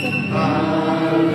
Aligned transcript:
Signore 0.00 1.29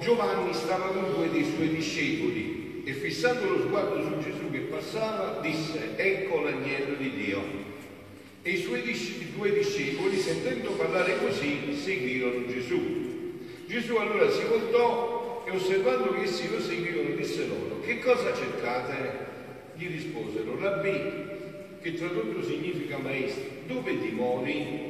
Giovanni 0.00 0.54
stava 0.54 0.86
con 0.86 1.12
due 1.14 1.30
dei 1.30 1.44
suoi 1.44 1.68
discepoli 1.68 2.82
e 2.84 2.92
fissando 2.94 3.50
lo 3.50 3.60
sguardo 3.60 4.02
su 4.02 4.18
Gesù 4.22 4.50
che 4.50 4.60
passava 4.60 5.40
disse 5.42 5.94
ecco 5.96 6.40
l'agnello 6.40 6.94
di 6.94 7.10
Dio. 7.10 7.42
E 8.42 8.50
i 8.50 8.56
suoi 8.56 8.80
dis- 8.80 9.20
i 9.20 9.32
due 9.36 9.52
discepoli 9.52 10.16
sentendo 10.16 10.70
parlare 10.70 11.18
così 11.18 11.76
seguirono 11.76 12.46
Gesù. 12.46 12.80
Gesù 13.66 13.96
allora 13.96 14.30
si 14.30 14.42
voltò 14.48 15.44
e 15.46 15.50
osservando 15.50 16.14
che 16.14 16.22
essi 16.22 16.48
lo 16.50 16.60
seguivano 16.60 17.14
disse 17.14 17.46
loro 17.46 17.80
che 17.82 17.98
cosa 17.98 18.32
cercate? 18.34 19.28
Gli 19.76 19.86
risposero 19.86 20.58
rabbì 20.58 21.28
che 21.82 21.94
tradotto 21.94 22.42
significa 22.42 22.96
maestro 22.96 23.44
dove 23.66 23.98
dimori? 23.98 24.88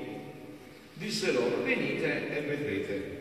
Disse 0.95 1.33
loro 1.33 1.63
venite 1.65 2.37
e 2.37 2.41
vedrete. 2.43 3.20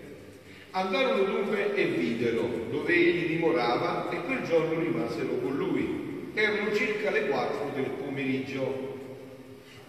Andarono 0.71 1.23
dunque 1.23 1.73
e 1.73 1.85
videro 1.85 2.67
dove 2.69 2.93
egli 2.93 3.27
dimorava 3.27 4.09
e 4.11 4.21
quel 4.23 4.43
giorno 4.43 4.79
rimasero 4.79 5.39
con 5.41 5.55
lui. 5.55 6.29
Erano 6.35 6.73
circa 6.75 7.09
le 7.09 7.27
quattro 7.27 7.71
del 7.73 7.89
pomeriggio. 7.89 8.97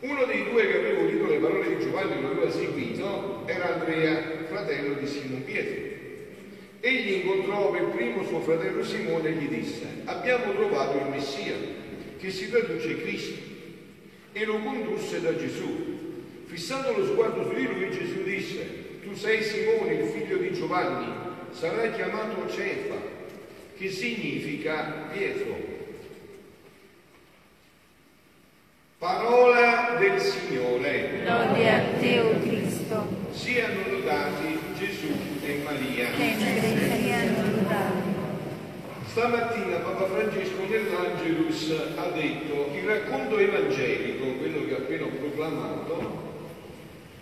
Uno 0.00 0.24
dei 0.24 0.44
due 0.50 0.66
che 0.66 0.78
aveva 0.78 1.02
udito 1.02 1.26
le 1.26 1.36
parole 1.36 1.76
di 1.76 1.84
Giovanni 1.84 2.12
e 2.12 2.20
lo 2.22 2.30
aveva 2.30 2.50
seguito 2.50 3.42
era 3.46 3.74
Andrea, 3.74 4.46
fratello 4.48 4.94
di 4.94 5.06
Simon 5.06 5.44
Pietro. 5.44 5.88
Egli 6.80 7.12
incontrò 7.12 7.70
per 7.70 7.84
primo 7.88 8.24
suo 8.24 8.40
fratello 8.40 8.82
Simone 8.82 9.28
e 9.28 9.32
gli 9.32 9.48
disse, 9.48 9.84
abbiamo 10.06 10.54
trovato 10.54 10.96
il 10.96 11.10
Messia, 11.10 11.56
che 12.18 12.30
si 12.30 12.48
traduce 12.48 13.02
Cristo, 13.02 13.38
e 14.32 14.44
lo 14.46 14.58
condusse 14.60 15.20
da 15.20 15.36
Gesù. 15.36 15.98
Fissando 16.46 16.96
lo 16.96 17.04
sguardo 17.04 17.44
su 17.44 17.54
di 17.54 17.66
lui, 17.66 17.90
Gesù 17.90 18.22
disse, 18.22 18.89
tu 19.02 19.14
sei 19.14 19.42
Simone, 19.42 19.94
il 19.94 20.08
figlio 20.08 20.36
di 20.36 20.52
Giovanni, 20.52 21.06
sarai 21.50 21.92
chiamato 21.92 22.48
Cefa, 22.48 22.96
che 23.76 23.90
significa 23.90 25.08
Pietro. 25.12 25.78
Parola 28.98 29.96
del 29.98 30.20
Signore, 30.20 31.24
Lode 31.24 31.70
a 31.70 31.80
te, 31.98 32.18
o 32.20 32.38
Cristo, 32.40 33.08
siano 33.30 33.88
lodati 33.88 34.58
Gesù 34.78 35.08
e 35.42 35.60
Maria. 35.64 36.08
sempre 36.16 36.68
italiano 36.68 37.50
lodato. 37.50 38.18
Stamattina 39.06 39.78
Papa 39.78 40.04
Francesco 40.04 40.66
nell'Angelus 40.68 41.74
ha 41.96 42.10
detto 42.10 42.70
il 42.74 42.86
racconto 42.86 43.38
evangelico, 43.38 44.24
quello 44.38 44.66
che 44.66 44.74
ho 44.74 44.76
appena 44.76 45.06
proclamato, 45.06 46.29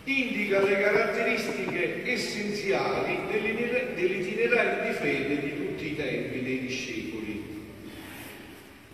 indica 0.09 0.61
le 0.63 0.81
caratteristiche 0.81 2.03
essenziali 2.11 3.19
dell'itiner- 3.31 3.95
dell'itinerario 3.95 4.91
di 4.91 4.97
fede 4.97 5.41
di 5.41 5.57
tutti 5.57 5.93
i 5.93 5.97
tempi 5.97 6.43
dei 6.43 6.61
discepoli. 6.61 7.45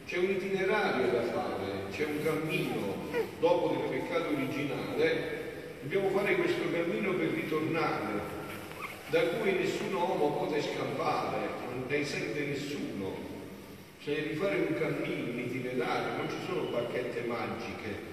C'è 0.06 0.18
un 0.18 0.30
itinerario 0.30 1.06
da 1.12 1.22
fare, 1.22 1.86
c'è 1.90 2.04
un 2.04 2.22
cammino. 2.22 2.92
Dopo 3.38 3.88
del 3.88 4.00
peccato 4.00 4.34
originale 4.34 5.42
dobbiamo 5.82 6.08
fare 6.08 6.34
questo 6.34 6.62
cammino 6.72 7.12
per 7.14 7.28
ritornare, 7.28 8.20
da 9.10 9.20
cui 9.20 9.52
nessun 9.52 9.94
uomo 9.94 10.46
può 10.46 10.60
scappare, 10.60 11.38
non 11.70 11.84
ne 11.86 12.04
sente 12.04 12.40
nessuno. 12.40 13.32
C'è 14.02 14.28
di 14.28 14.34
fare 14.34 14.56
un 14.56 14.74
cammino, 14.78 15.30
un 15.30 15.38
itinerario, 15.38 16.16
non 16.16 16.28
ci 16.28 16.36
sono 16.46 16.70
bacchette 16.70 17.22
magiche. 17.26 18.12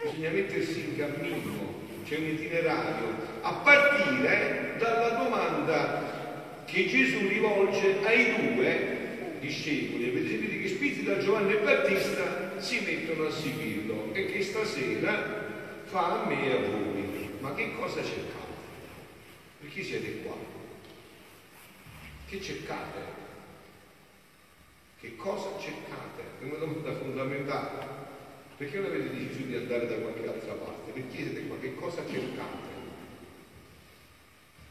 Bisogna 0.00 0.30
mettersi 0.30 0.80
in 0.80 0.96
cammino, 0.96 1.77
c'è 2.08 2.16
un 2.16 2.24
itinerario, 2.24 3.16
a 3.42 3.52
partire 3.56 4.76
dalla 4.78 5.10
domanda 5.10 6.62
che 6.64 6.86
Gesù 6.86 7.28
rivolge 7.28 7.98
ai 8.02 8.54
due 8.54 9.36
discepoli. 9.40 10.08
Avete 10.08 10.28
sentito 10.28 10.62
che 10.62 10.68
spinti 10.68 11.04
da 11.04 11.18
Giovanni 11.18 11.52
e 11.52 11.58
Battista 11.58 12.58
si 12.60 12.80
mettono 12.80 13.26
a 13.26 13.30
seguirlo 13.30 14.14
e 14.14 14.24
che 14.24 14.42
stasera 14.42 15.82
fa 15.84 16.22
a 16.22 16.26
me 16.26 16.46
e 16.46 16.52
a 16.52 16.70
voi. 16.70 17.30
Ma 17.40 17.54
che 17.54 17.74
cosa 17.74 18.02
cercate? 18.02 18.56
Perché 19.60 19.82
siete 19.82 20.22
qua? 20.22 20.34
Che 22.26 22.40
cercate? 22.40 23.00
Che 24.98 25.14
cosa 25.16 25.58
cercate? 25.58 26.22
È 26.40 26.44
una 26.44 26.56
domanda 26.56 26.92
fondamentale. 26.94 27.97
Perché 28.58 28.80
non 28.80 28.86
avete 28.86 29.10
deciso 29.10 29.46
di 29.46 29.54
andare 29.54 29.86
da 29.86 29.94
qualche 29.94 30.26
altra 30.26 30.52
parte? 30.54 30.90
Perché 30.90 31.16
siete 31.16 31.46
qua? 31.46 31.56
Che 31.60 31.76
cosa 31.76 32.02
cercate? 32.10 32.66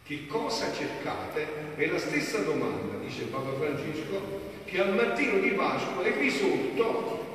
Che 0.03 0.27
cosa 0.27 0.73
cercate? 0.73 1.47
È 1.77 1.85
la 1.85 1.97
stessa 1.97 2.39
domanda, 2.39 2.97
dice 2.97 3.23
Papa 3.23 3.53
Francesco, 3.53 4.41
che 4.65 4.81
al 4.81 4.93
mattino 4.93 5.39
di 5.39 5.51
Pasqua 5.51 6.03
e 6.03 6.11
qui 6.11 6.29
sotto 6.29 7.25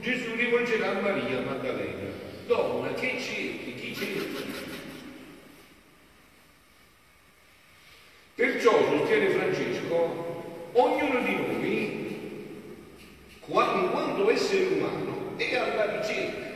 Gesù 0.00 0.34
rivolgerà 0.34 0.96
a 0.96 1.00
Maria 1.00 1.40
Maddalena. 1.40 2.10
Donna, 2.46 2.94
che 2.94 3.20
cerchi? 3.20 3.74
Chi 3.74 3.94
cerchi? 3.94 4.46
Perciò, 8.34 8.96
sostiene 8.96 9.28
Francesco, 9.28 10.70
ognuno 10.72 11.20
di 11.20 11.34
noi, 11.34 12.20
qua- 13.40 13.74
in 13.82 13.90
quanto 13.90 14.30
essere 14.30 14.64
umano, 14.68 15.34
è 15.38 15.56
alla 15.56 16.00
ricerca. 16.00 16.46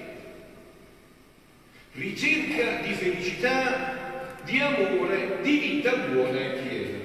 Ricerca 1.93 2.83
di 2.83 2.95
felicità, 2.95 4.41
di 4.53 4.61
amore, 4.61 5.39
di 5.41 5.57
vita 5.57 5.97
buona 5.97 6.39
e 6.39 6.61
piena. 6.61 6.99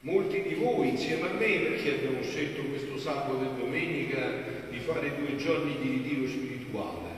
Molti 0.00 0.42
di 0.42 0.54
voi 0.54 0.88
insieme 0.88 1.28
a 1.28 1.32
me, 1.34 1.58
perché 1.60 1.94
abbiamo 1.94 2.22
scelto 2.22 2.62
questo 2.62 2.98
sabato 2.98 3.40
e 3.40 3.60
domenica 3.60 4.32
di 4.68 4.78
fare 4.78 5.14
due 5.16 5.36
giorni 5.36 5.76
di 5.80 5.90
ritiro 5.90 6.26
spirituale? 6.26 7.08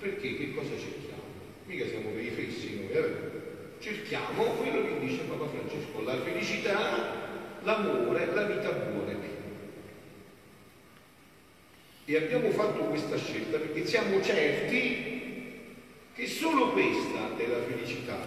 Perché 0.00 0.36
che 0.36 0.54
cosa 0.54 0.70
cerchiamo? 0.70 1.22
Mica 1.66 1.86
siamo 1.86 2.08
per 2.10 2.24
i 2.24 2.30
fessi 2.30 2.80
noi, 2.80 2.90
eh? 2.90 3.12
Cerchiamo 3.78 4.42
quello 4.42 4.84
che 4.84 4.98
dice 4.98 5.22
Papa 5.28 5.46
Francesco, 5.46 6.02
la 6.02 6.20
felicità, 6.20 7.60
l'amore, 7.62 8.26
la 8.34 8.42
vita 8.42 8.70
buona 8.72 9.12
e 9.12 9.14
piena. 9.14 9.36
E 12.06 12.16
abbiamo 12.16 12.50
fatto 12.50 12.80
questa 12.86 13.16
scelta 13.16 13.58
perché 13.58 13.86
siamo 13.86 14.20
certi 14.20 15.07
che 16.18 16.26
solo 16.26 16.72
questa 16.72 17.36
è 17.36 17.46
la 17.46 17.62
felicità, 17.62 18.18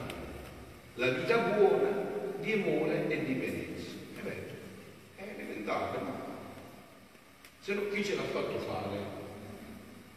la 0.96 1.10
vita 1.10 1.38
buona 1.40 1.90
di 2.40 2.54
amore 2.54 3.06
e 3.10 3.26
di 3.26 3.34
benezza. 3.34 3.90
È 4.16 4.22
vero, 4.24 4.56
è 5.18 5.24
elementare, 5.38 5.98
ma 6.02 6.26
se 7.60 7.74
no 7.74 7.82
chi 7.90 8.02
ce 8.02 8.16
l'ha 8.16 8.22
fatto 8.22 8.60
fare? 8.60 9.20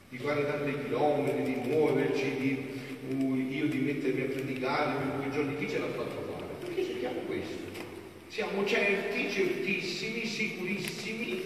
Di 0.08 0.18
fare 0.18 0.46
tanti 0.46 0.84
chilometri, 0.84 1.42
di 1.42 1.68
muoverci, 1.68 2.36
di, 2.38 2.80
uh, 3.08 3.34
io 3.34 3.66
di 3.66 3.78
mettermi 3.78 4.20
a 4.20 4.26
predicare 4.26 4.96
per 4.96 5.16
due 5.16 5.30
giorni, 5.32 5.56
chi 5.56 5.68
ce 5.68 5.80
l'ha 5.80 5.88
fatto 5.88 6.30
fare? 6.30 6.44
Perché 6.60 6.84
cerchiamo 6.84 7.18
questo. 7.26 7.58
Siamo 8.28 8.64
certi, 8.64 9.28
certissimi, 9.28 10.24
sicurissimi 10.24 11.42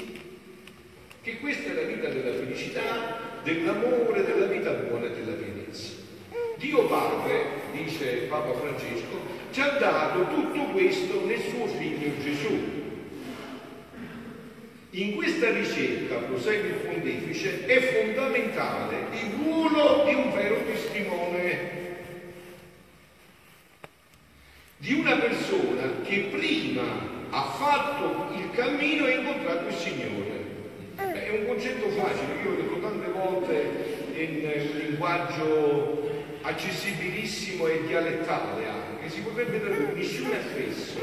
che 1.22 1.38
questa 1.38 1.70
è 1.70 1.72
la 1.72 1.88
vita 1.88 2.08
della 2.10 2.34
felicità, 2.34 3.40
dell'amore, 3.42 4.26
della 4.26 4.46
vita 4.46 4.72
buona 4.72 5.06
e 5.06 5.10
della 5.14 5.32
pienezza. 5.32 5.57
Dio 6.58 6.86
Padre, 6.86 7.44
dice 7.72 8.26
Papa 8.28 8.52
Francesco, 8.52 9.20
ci 9.52 9.60
ha 9.60 9.78
dato 9.78 10.26
tutto 10.26 10.60
questo 10.72 11.24
nel 11.24 11.40
suo 11.40 11.66
figlio 11.68 12.18
Gesù. 12.20 12.76
In 14.90 15.14
questa 15.14 15.52
ricerca, 15.52 16.16
prosegue 16.16 16.68
il 16.68 16.74
pontefice, 16.74 17.64
è 17.64 17.80
fondamentale 17.80 18.96
il 19.12 19.34
ruolo 19.40 20.02
di 20.04 20.14
un 20.14 20.32
vero 20.32 20.56
testimone, 20.64 21.76
di 24.78 24.94
una 24.94 25.16
persona 25.16 26.00
che 26.02 26.28
prima 26.30 26.82
ha 27.30 27.42
fatto 27.44 28.34
il 28.36 28.50
cammino 28.50 29.06
e 29.06 29.12
ha 29.12 29.16
incontrato 29.20 29.68
il 29.68 29.74
Signore. 29.74 30.46
È 30.96 31.38
un 31.38 31.46
concetto 31.46 31.88
facile, 31.90 32.42
io 32.42 32.50
l'ho 32.50 32.56
detto 32.56 32.80
tante 32.80 33.10
volte 33.12 33.96
un 34.16 34.78
linguaggio 34.78 35.97
accessibilissimo 36.58 37.68
e 37.68 37.86
dialettale 37.86 38.68
anche, 38.68 39.08
si 39.08 39.20
potrebbe 39.20 39.60
tradurre 39.60 39.92
missione 39.92 40.38
affesso, 40.38 40.98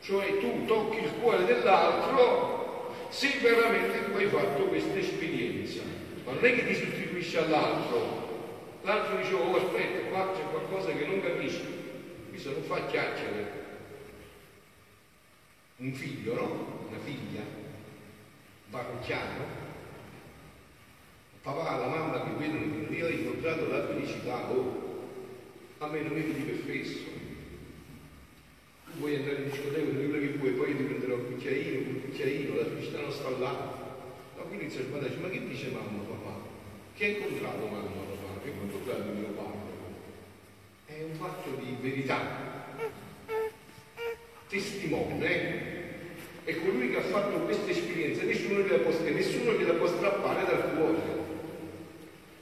cioè 0.00 0.38
tu 0.38 0.64
tocchi 0.66 1.02
il 1.02 1.12
cuore 1.20 1.44
dell'altro 1.44 2.94
se 3.10 3.38
veramente 3.40 4.04
tu 4.04 4.16
hai 4.16 4.28
fatto 4.28 4.66
questa 4.66 4.96
esperienza, 4.96 5.82
non 6.24 6.38
è 6.40 6.54
che 6.54 6.66
ti 6.66 6.74
sostituisci 6.74 7.36
all'altro, 7.38 8.78
l'altro 8.82 9.16
dice 9.16 9.34
oh 9.34 9.56
aspetta 9.56 10.08
qua 10.08 10.32
c'è 10.32 10.42
qualcosa 10.48 10.92
che 10.92 11.06
non 11.06 11.20
capisco, 11.20 11.64
questo 12.28 12.50
non 12.52 12.62
fa 12.62 12.86
chiacchiere, 12.86 13.64
un 15.78 15.92
figlio 15.92 16.34
no? 16.34 16.84
Una 16.88 16.98
figlia, 17.04 17.42
parrocchiano, 18.70 19.65
papà, 21.46 21.78
la 21.78 21.86
mamma 21.86 22.24
che 22.24 22.30
vedono 22.38 22.88
che 22.88 22.94
io 22.94 23.06
ho 23.06 23.08
incontrato 23.08 23.68
la 23.68 23.86
felicità, 23.86 24.50
oh, 24.50 25.04
a 25.78 25.86
me 25.86 26.00
non 26.00 26.12
mi 26.12 26.22
vedi 26.22 26.42
per 26.42 26.56
fesso. 26.56 27.04
Tu 28.86 28.98
vuoi 28.98 29.14
andare 29.14 29.36
in 29.36 29.50
discoteca, 29.50 29.84
quello 29.84 30.18
che 30.18 30.38
vuoi, 30.38 30.50
poi 30.52 30.76
ti 30.76 30.82
prenderò 30.82 31.14
un 31.14 31.26
cucchiaino, 31.26 31.88
un 31.88 32.00
cucchiaino, 32.02 32.56
la 32.56 32.64
felicità 32.64 33.00
non 33.00 33.12
sta 33.12 33.30
là. 33.38 33.84
Ma 34.36 34.42
quindi 34.42 34.64
inizia 34.64 34.80
a 34.80 34.88
guardare, 34.88 35.14
ma 35.20 35.28
che 35.28 35.46
dice 35.46 35.70
mamma, 35.70 36.02
papà? 36.02 36.34
Che 36.96 37.04
hai 37.04 37.14
incontrato 37.14 37.66
mamma, 37.66 38.02
papà? 38.10 38.40
Che 38.42 38.48
hai 38.48 38.54
incontrato 38.60 39.12
mio 39.12 39.28
padre? 39.28 39.74
È 40.86 41.02
un 41.04 41.14
fatto 41.14 41.50
di 41.62 41.76
verità. 41.80 42.44
Testimone, 44.48 45.74
è 46.42 46.56
colui 46.58 46.90
che 46.90 46.96
ha 46.96 47.02
fatto 47.02 47.38
questa 47.40 47.70
esperienza, 47.70 48.24
nessuno 48.24 48.60
gliela 48.60 48.78
può, 48.78 48.90
nessuno 48.90 49.52
gliela 49.52 49.74
può 49.74 49.86
strappare 49.86 50.44
dal 50.44 50.74
cuore. 50.74 51.15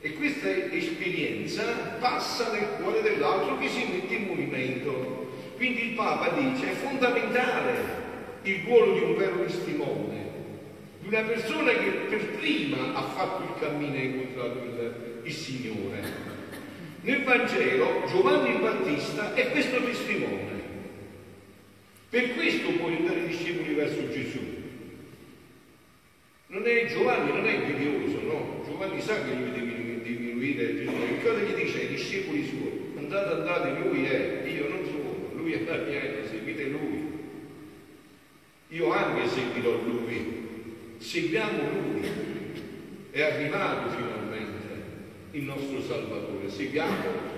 E 0.05 0.13
questa 0.13 0.51
esperienza 0.71 1.63
passa 1.99 2.53
nel 2.53 2.77
cuore 2.79 3.01
dell'altro 3.01 3.57
che 3.57 3.71
si 3.71 3.87
mette 3.91 4.15
in 4.15 4.27
movimento. 4.27 5.31
Quindi 5.57 5.89
il 5.89 5.95
Papa 5.95 6.29
dice 6.39 6.73
è 6.73 6.75
fondamentale 6.75 7.73
il 8.43 8.61
ruolo 8.67 8.93
di 8.93 9.01
un 9.01 9.17
vero 9.17 9.47
testimone, 9.47 10.27
di 11.01 11.09
una 11.09 11.23
persona 11.23 11.73
che 11.73 11.89
per 12.11 12.23
prima 12.37 12.93
ha 12.93 13.03
fatto 13.03 13.45
il 13.45 13.59
cammino 13.59 13.95
e 13.95 13.99
ha 13.99 14.03
incontrato 14.03 14.59
il, 14.59 15.21
il 15.23 15.33
Signore. 15.33 16.03
Nel 17.01 17.23
Vangelo 17.23 18.03
Giovanni 18.07 18.57
il 18.57 18.61
Battista 18.61 19.33
è 19.33 19.53
questo 19.53 19.83
testimone. 19.85 20.53
Per 22.11 22.35
questo 22.35 22.73
può 22.73 22.89
aiutare 22.89 23.21
i 23.21 23.29
discepoli 23.29 23.73
verso 23.73 24.11
Gesù. 24.11 24.41
Non 26.49 26.67
è 26.67 26.85
Giovanni, 26.89 27.33
non 27.33 27.47
è 27.47 27.53
invidioso, 27.53 28.21
no? 28.21 28.63
Giovanni 28.67 29.01
sa 29.01 29.15
che 29.25 29.35
gli 29.35 29.49
deve 29.49 29.74
discepoli 32.15 32.47
suoi? 32.47 32.93
Andate, 32.97 33.35
andate, 33.35 33.89
lui 33.89 34.05
è, 34.05 34.43
io 34.47 34.69
non 34.69 34.85
sono, 34.85 35.31
lui 35.35 35.53
è 35.53 35.65
la 35.65 35.77
mia, 35.77 36.01
seguite 36.29 36.65
lui. 36.65 37.13
Io 38.69 38.93
anche 38.93 39.29
seguirò 39.29 39.81
lui. 39.83 40.43
Seguiamo 40.99 41.59
lui. 41.71 42.09
È 43.11 43.21
arrivato 43.21 43.91
finalmente 43.91 44.83
il 45.33 45.43
nostro 45.43 45.81
Salvatore, 45.83 46.51
seguiamo. 46.51 47.33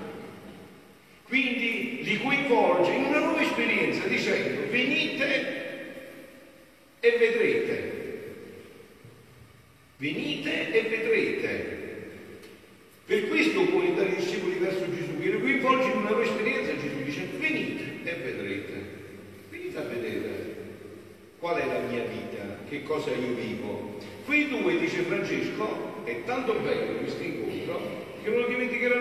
Quindi 1.25 2.01
li 2.03 2.21
coinvolge 2.21 2.93
in 2.93 3.05
una 3.05 3.19
nuova 3.19 3.43
esperienza 3.43 4.07
dicendo 4.07 4.71
venite 4.71 5.55
e 7.01 7.17
vedrete. 7.19 7.95
Venite 9.99 10.73
e 10.73 10.83
vedrete. 10.89 11.77
Per 13.07 13.29
questo 13.29 13.61
può 13.67 13.83
andare 13.83 14.09
i 14.09 14.17
discepoli 14.17 14.59
verso 14.59 14.85
Gesù, 14.93 15.17
che 15.21 15.31
li 15.31 15.41
coinvolge 15.41 15.91
in 15.91 15.97
una 15.99 16.09
nuova 16.09 16.25
esperienza. 16.25 16.73
Gesù 16.77 17.05
dice 17.05 17.29
venite 17.39 17.83
e 18.03 18.15
vedrete. 18.15 18.73
Venite 19.49 19.79
a 19.79 19.83
vedere 19.83 20.57
qual 21.39 21.57
è 21.57 21.67
la 21.67 21.87
mia 21.89 22.03
vita, 22.03 22.59
che 22.69 22.83
cosa 22.83 23.11
io 23.11 23.35
vivo. 23.35 23.99
Quei 24.25 24.49
due, 24.49 24.81
dice 24.81 25.03
Francesco, 25.03 26.03
è 26.03 26.25
tanto 26.25 26.55
bello 26.55 26.99
questo 26.99 27.23
incontro, 27.23 27.81
che 28.25 28.29
non 28.29 28.41
lo 28.41 28.47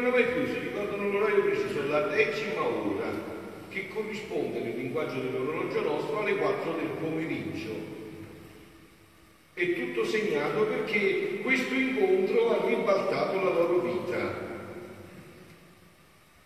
dimenticheranno 0.06 0.10
mai 0.10 0.24
più, 0.26 0.46
si 0.46 0.60
ricordano 0.60 1.10
l'orario 1.10 1.44
preciso, 1.44 1.88
la 1.88 2.02
decima 2.08 2.64
ora, 2.64 3.12
che 3.70 3.88
corrisponde 3.88 4.60
nel 4.60 4.78
linguaggio 4.78 5.20
dell'orologio 5.20 5.82
nostro 5.82 6.20
alle 6.20 6.36
4 6.36 6.74
del 6.74 6.90
pomeriggio. 7.00 7.94
È 9.54 9.74
tutto 9.74 10.06
segnato 10.06 10.66
perché 10.66 11.40
questo 11.42 11.74
incontro 11.74 12.50
ha 12.52 12.68
ribaltato 12.68 13.44
la 13.44 13.50
loro 13.50 13.80
vita. 13.80 14.44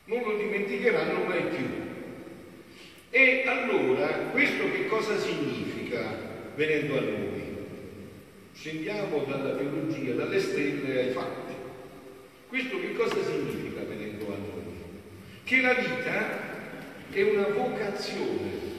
Non 0.05 0.23
lo 0.23 0.37
dimenticheranno 0.37 1.23
mai 1.25 1.43
più. 1.43 1.65
E 3.11 3.43
allora 3.45 4.07
questo 4.31 4.71
che 4.71 4.85
cosa 4.87 5.17
significa 5.17 6.15
venendo 6.55 6.97
a 6.97 7.01
noi? 7.01 7.27
Scendiamo 8.53 9.23
dalla 9.23 9.55
teologia, 9.55 10.13
dalle 10.13 10.39
stelle 10.39 10.99
ai 10.99 11.11
fatti. 11.11 11.48
Questo 12.49 12.79
che 12.79 12.93
cosa 12.93 13.23
significa 13.23 13.81
venendo 13.83 14.25
a 14.25 14.37
noi? 14.37 14.75
Che 15.45 15.61
la 15.61 15.73
vita 15.73 16.47
è 17.11 17.21
una 17.21 17.47
vocazione 17.47 18.69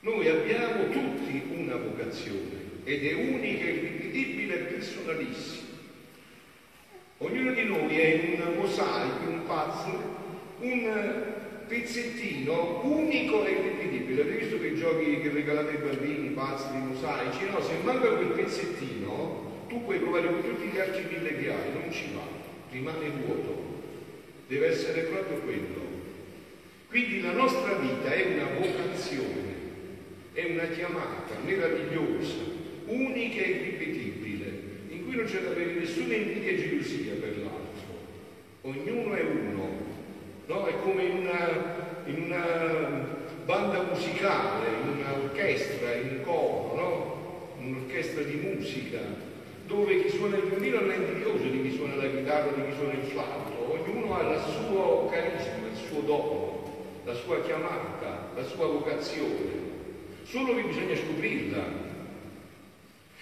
noi 0.00 0.28
abbiamo 0.28 0.88
tutti 0.90 1.42
una 1.50 1.74
vocazione 1.74 2.66
ed 2.84 3.04
è 3.04 3.14
unica, 3.14 3.64
irripetibile 3.64 4.54
e 4.54 4.72
personalissima. 4.72 5.66
Ognuno 7.18 7.52
di 7.52 7.64
noi 7.64 7.98
è 7.98 8.38
un 8.38 8.54
mosaico, 8.58 9.28
un 9.28 9.42
puzzle, 9.44 9.98
un 10.60 11.22
pezzettino 11.66 12.80
unico 12.84 13.44
e 13.44 13.50
irripetibile. 13.50 14.22
Avete 14.22 14.38
visto 14.38 14.60
che 14.60 14.76
giochi 14.76 15.20
che 15.20 15.30
regalate 15.30 15.70
ai 15.70 15.82
bambini, 15.82 16.28
puzzle, 16.28 16.78
mosaici? 16.78 17.50
No, 17.50 17.60
se 17.60 17.72
manca 17.82 18.08
quel 18.08 18.28
pezzettino, 18.28 19.47
tu 19.68 19.84
puoi 19.84 19.98
provare 19.98 20.26
con 20.26 20.42
tutti 20.42 20.66
gli 20.66 20.78
altri 20.78 21.04
mille 21.10 21.36
che 21.36 21.52
non 21.72 21.92
ci 21.92 22.10
va, 22.14 22.26
rimane 22.70 23.10
vuoto. 23.10 23.66
Deve 24.48 24.68
essere 24.68 25.02
proprio 25.02 25.38
quello. 25.38 25.86
Quindi 26.88 27.20
la 27.20 27.32
nostra 27.32 27.74
vita 27.74 28.10
è 28.10 28.24
una 28.34 28.48
vocazione 28.58 29.48
è 30.38 30.44
una 30.52 30.68
chiamata 30.68 31.34
meravigliosa, 31.44 32.44
unica 32.86 33.42
e 33.42 33.48
irripetibile, 33.48 34.52
in 34.88 35.04
cui 35.04 35.16
non 35.16 35.24
c'è 35.24 35.40
da 35.40 35.50
avere 35.50 35.72
nessuna 35.72 36.14
invidia 36.14 36.52
e 36.52 36.56
gelosia 36.56 37.14
per 37.14 37.38
l'altro. 37.38 37.96
Ognuno 38.60 39.14
è 39.14 39.22
uno, 39.22 39.68
no? 40.46 40.66
È 40.66 40.74
come 40.80 41.02
in 41.02 41.16
una, 41.16 42.02
in 42.04 42.22
una 42.22 43.16
banda 43.44 43.82
musicale, 43.82 44.68
in 44.80 44.98
un'orchestra, 45.00 45.94
in 45.94 46.08
un 46.18 46.20
coro, 46.22 46.76
no? 46.76 47.56
Un'orchestra 47.58 48.22
di 48.22 48.36
musica, 48.36 49.00
dove 49.68 50.02
chi 50.02 50.08
suona 50.08 50.36
il 50.36 50.44
violino 50.44 50.80
non 50.80 50.90
è 50.90 50.96
invidioso 50.96 51.44
di 51.44 51.62
chi 51.62 51.76
suona 51.76 51.96
la 51.96 52.08
chitarra, 52.08 52.50
di 52.50 52.64
chi 52.68 52.74
suona 52.74 52.92
il 52.94 53.04
flauto, 53.04 53.72
ognuno 53.72 54.16
ha 54.16 54.22
il 54.22 54.40
suo 54.40 55.08
carisma, 55.10 55.68
il 55.70 55.76
suo 55.76 56.00
dono, 56.00 56.86
la 57.04 57.12
sua 57.12 57.42
chiamata, 57.42 58.30
la 58.34 58.44
sua 58.44 58.66
vocazione 58.66 59.66
solo 60.24 60.54
che 60.54 60.62
bisogna 60.62 60.96
scoprirla. 60.96 61.86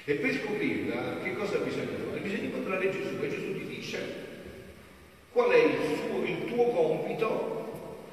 E 0.04 0.14
per 0.14 0.32
scoprirla 0.34 1.18
che 1.22 1.34
cosa 1.34 1.58
bisogna 1.58 1.98
fare? 2.06 2.20
Bisogna 2.20 2.44
incontrare 2.44 2.90
Gesù 2.90 3.16
e 3.20 3.28
Gesù 3.28 3.52
ti 3.58 3.66
dice 3.66 4.24
qual 5.32 5.50
è 5.50 5.56
il, 5.56 5.76
suo, 5.96 6.24
il 6.24 6.44
tuo 6.46 6.64
compito 6.70 7.64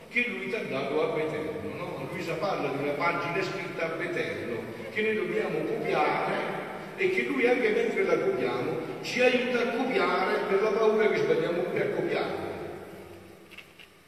che 0.09 0.25
lui 0.27 0.49
ti 0.49 0.55
ha 0.55 0.63
dato 0.63 1.13
a 1.13 1.19
eterno. 1.19 1.75
No? 1.75 2.07
Luisa 2.11 2.33
parla 2.33 2.69
di 2.69 2.83
una 2.83 2.93
pagina 2.93 3.41
scritta 3.43 3.95
a 3.95 4.03
eterno 4.03 4.57
che 4.91 5.01
noi 5.03 5.15
dobbiamo 5.15 5.59
copiare 5.59 6.62
e 6.97 7.09
che 7.09 7.23
lui 7.23 7.47
anche 7.47 7.69
mentre 7.69 8.03
la 8.03 8.17
copiamo 8.17 8.77
ci 9.01 9.21
aiuta 9.21 9.59
a 9.59 9.75
copiare 9.75 10.39
per 10.47 10.61
la 10.61 10.69
paura 10.69 11.09
che 11.09 11.17
sbagliamo 11.17 11.61
pure 11.61 11.81
a 11.81 11.89
copiare. 11.89 12.51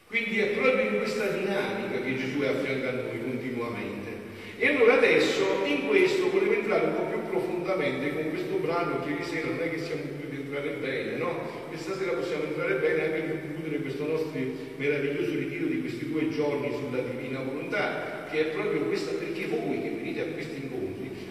Quindi 0.08 0.39
è 0.39 0.48
proprio 0.48 0.88
in 0.88 0.98
questa 0.98 1.27
dinamica 1.27 2.01
che 2.01 2.15
Gesù 2.15 2.39
è 2.39 2.48
a 2.48 2.56
fianco 2.63 2.88
a 2.88 2.92
noi 2.92 3.22
continuamente. 3.22 4.13
E 4.58 4.68
allora 4.68 4.94
adesso 4.94 5.44
in 5.65 5.88
questo 5.88 6.30
volevo 6.30 6.54
entrare 6.54 6.86
un 6.86 6.96
po' 6.96 7.04
più 7.04 7.22
profondamente 7.30 8.13
con 8.13 8.30
questo 8.30 8.56
brano 8.56 9.04
che 9.04 9.10
ieri 9.10 9.24
sera 9.24 9.48
non 9.48 9.62
è 9.62 9.70
che 9.70 9.80
siamo 9.80 10.04
potuti 10.04 10.36
entrare 10.38 10.70
bene, 10.80 11.18
no? 11.18 11.68
Questa 11.68 11.98
sera 11.98 12.13
possiamo 12.13 12.46
entrare 12.46 12.75
bene 12.75 13.04
anche 13.04 13.20
per 13.22 13.42
concludere 13.42 13.82
questo 13.82 14.08
nostro 14.08 14.39
meraviglioso 14.77 15.32
ritiro 15.32 15.65
di 15.65 15.82
questi 15.82 16.10
due 16.10 16.30
giorni 16.30 16.72
sulla 16.72 17.01
divina 17.01 17.42
volontà, 17.42 18.27
che 18.32 18.39
è 18.39 18.46
proprio 18.56 18.86
questa 18.86 19.12
perché 19.12 19.48
voi 19.48 19.82
che 19.82 19.89
venite 19.89 20.22
a 20.22 20.25
questi 20.25 20.62
incontri 20.63 20.85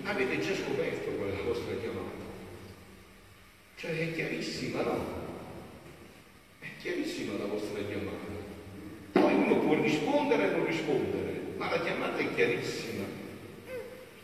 avete 0.05 0.39
già 0.39 0.55
scoperto 0.55 1.11
qual 1.11 1.31
è 1.31 1.37
la 1.37 1.43
vostra 1.43 1.75
chiamata. 1.77 2.23
Cioè 3.77 3.99
è 3.99 4.13
chiarissima, 4.13 4.83
no? 4.83 5.05
È 6.61 6.67
chiarissima 6.81 7.39
la 7.39 7.47
vostra 7.47 7.81
chiamata. 7.83 8.33
Poi 9.13 9.35
uno 9.35 9.59
può 9.59 9.75
rispondere 9.81 10.49
o 10.49 10.57
non 10.57 10.67
rispondere, 10.67 11.41
ma 11.57 11.71
la 11.71 11.81
chiamata 11.81 12.19
è 12.19 12.35
chiarissima. 12.35 13.05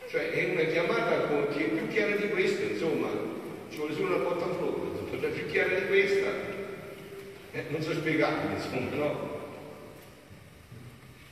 Cioè 0.09 0.29
è 0.31 0.51
una 0.51 0.63
chiamata 0.63 1.27
che 1.49 1.65
è 1.65 1.69
più 1.69 1.87
chiara 1.87 2.15
di 2.15 2.29
questa, 2.29 2.63
insomma, 2.63 3.09
ci 3.69 3.77
vuole 3.77 3.93
solo 3.93 4.15
una 4.15 4.25
porta 4.25 4.45
in 4.45 4.55
flora, 4.55 5.19
cioè 5.19 5.29
più 5.29 5.45
chiara 5.47 5.79
di 5.79 5.87
questa, 5.87 6.29
eh, 7.53 7.65
non 7.69 7.81
so 7.81 7.93
spiegarmi, 7.93 8.53
insomma, 8.55 8.95
no? 8.95 9.39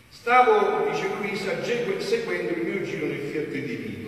Stavo, 0.10 0.90
dice 0.90 1.08
Luisa, 1.20 1.64
seguendo 2.00 2.52
il 2.52 2.66
mio 2.66 2.82
giro 2.84 3.06
nel 3.06 3.20
fiat 3.20 3.48
divino 3.48 3.99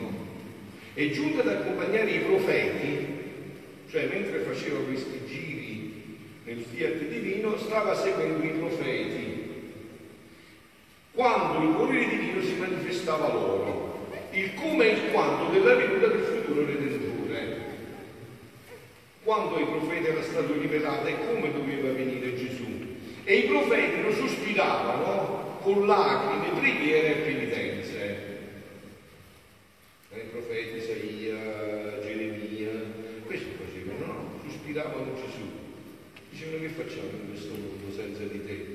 e 0.93 1.11
giunto 1.11 1.41
ad 1.41 1.47
accompagnare 1.47 2.09
i 2.09 2.19
profeti, 2.19 3.07
cioè 3.89 4.07
mentre 4.07 4.39
faceva 4.39 4.79
questi 4.79 5.21
giri 5.25 6.17
nel 6.43 6.63
fiat 6.63 7.07
divino, 7.07 7.57
stava 7.57 7.95
seguendo 7.95 8.43
i 8.43 8.49
profeti. 8.49 9.49
Quando 11.13 11.67
il 11.67 11.75
volere 11.75 12.07
divino 12.07 12.41
si 12.41 12.55
manifestava 12.55 13.33
loro, 13.33 14.07
il 14.31 14.53
come 14.55 14.85
e 14.85 14.93
il 14.93 15.11
quanto 15.11 15.51
della 15.51 15.75
venuta 15.75 16.07
del 16.07 16.21
futuro 16.21 16.65
redentore. 16.65 17.09
Quando 19.23 19.55
ai 19.55 19.65
profeti 19.65 20.07
era 20.07 20.23
stato 20.23 20.53
rivelato 20.53 21.05
e 21.07 21.15
come 21.27 21.51
doveva 21.51 21.91
venire 21.93 22.35
Gesù. 22.35 22.65
E 23.23 23.35
i 23.35 23.47
profeti 23.47 24.01
lo 24.01 24.11
sospiravano 24.11 25.59
con 25.61 25.85
lacrime, 25.85 26.59
preghiere 26.59 27.07
e 27.07 27.21
penitenze. 27.21 28.29
I 30.13 30.27
profeti 30.31 30.77
Isaia, 30.77 31.99
Geremia, 32.01 32.71
questo 33.25 33.49
facevano, 33.63 34.05
no? 34.05 34.39
Sospiravano 34.49 35.13
Gesù. 35.15 35.49
Dicevano 36.31 36.59
che 36.59 36.69
facciamo 36.69 37.09
in 37.11 37.29
questo 37.29 37.53
mondo 37.53 37.93
senza 37.95 38.23
di 38.23 38.45
te? 38.45 38.65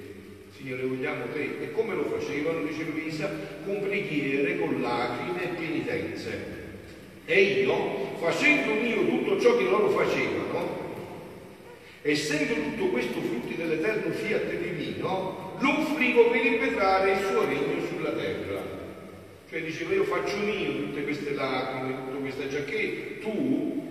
Signore, 0.57 0.83
vogliamo 0.85 1.27
te. 1.33 1.59
E 1.61 1.73
come 1.73 1.95
lo 1.95 2.05
facevano, 2.05 2.65
dice 2.65 2.85
Luisa? 2.85 3.29
Con 3.65 3.81
preghiere, 3.83 4.59
con 4.59 4.81
lacrime 4.81 5.43
e 5.43 5.55
penitenze. 5.57 6.65
E 7.37 7.43
io, 7.43 8.17
facendo 8.17 8.73
mio 8.81 9.05
tutto 9.05 9.39
ciò 9.39 9.59
che 9.59 9.65
loro 9.65 9.91
facevano, 9.91 11.05
essendo 12.01 12.55
tutto 12.55 12.87
questo 12.87 13.21
frutti 13.21 13.55
dell'eterno 13.57 14.11
fiat 14.11 14.55
divino, 14.55 15.55
lo 15.59 15.69
offrivo 15.81 16.31
per 16.31 16.47
impetrare 16.47 17.13
il 17.13 17.19
suo 17.19 17.45
regno 17.45 17.87
sulla 17.91 18.13
terra. 18.13 18.63
Cioè 19.51 19.63
diceva 19.63 19.93
io 19.93 20.05
faccio 20.05 20.35
mio 20.39 20.87
tutte 20.87 21.03
queste 21.03 21.35
lacrime, 21.35 21.97
tutta 22.07 22.19
questa 22.21 22.49
giacché 22.49 23.19
tu 23.21 23.85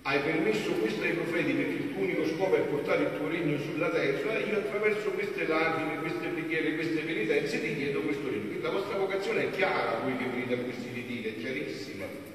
hai 0.00 0.18
permesso 0.20 0.70
questo 0.80 1.02
ai 1.02 1.12
profeti 1.12 1.52
perché 1.52 1.72
il 1.72 1.92
tuo 1.92 2.02
unico 2.02 2.24
scopo 2.24 2.56
è 2.56 2.60
portare 2.60 3.02
il 3.02 3.18
tuo 3.18 3.28
regno 3.28 3.58
sulla 3.58 3.90
terra, 3.90 4.38
io 4.38 4.56
attraverso 4.56 5.10
queste 5.10 5.46
lacrime, 5.46 6.00
queste 6.00 6.28
preghiere, 6.28 6.74
queste 6.74 7.00
penitenze 7.00 7.60
ti 7.60 7.76
chiedo 7.76 8.00
questo 8.00 8.30
regno. 8.30 8.46
Quindi 8.46 8.62
la 8.62 8.70
vostra 8.70 8.96
vocazione 8.96 9.42
è 9.42 9.50
chiara, 9.50 10.00
voi 10.02 10.16
che 10.16 10.24
venite 10.24 10.54
a 10.54 10.58
questi 10.58 10.88
ritiri, 10.90 11.34
è 11.34 11.38
chiarissima. 11.38 12.29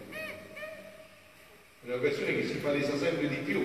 Una 1.86 1.98
vocazione 1.98 2.36
che 2.36 2.46
si 2.46 2.56
palesa 2.56 2.98
sempre 2.98 3.28
di 3.28 3.36
più 3.46 3.62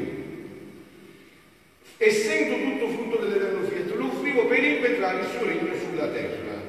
essendo 1.96 2.56
tutto 2.56 2.88
frutto 2.88 3.16
dell'eterno 3.16 3.66
fiat, 3.66 3.94
lo 3.94 4.06
offrivo 4.06 4.46
per 4.46 4.64
impetrare 4.64 5.20
il 5.20 5.26
suo 5.26 5.46
regno 5.46 5.74
sulla 5.74 6.08
terra. 6.08 6.62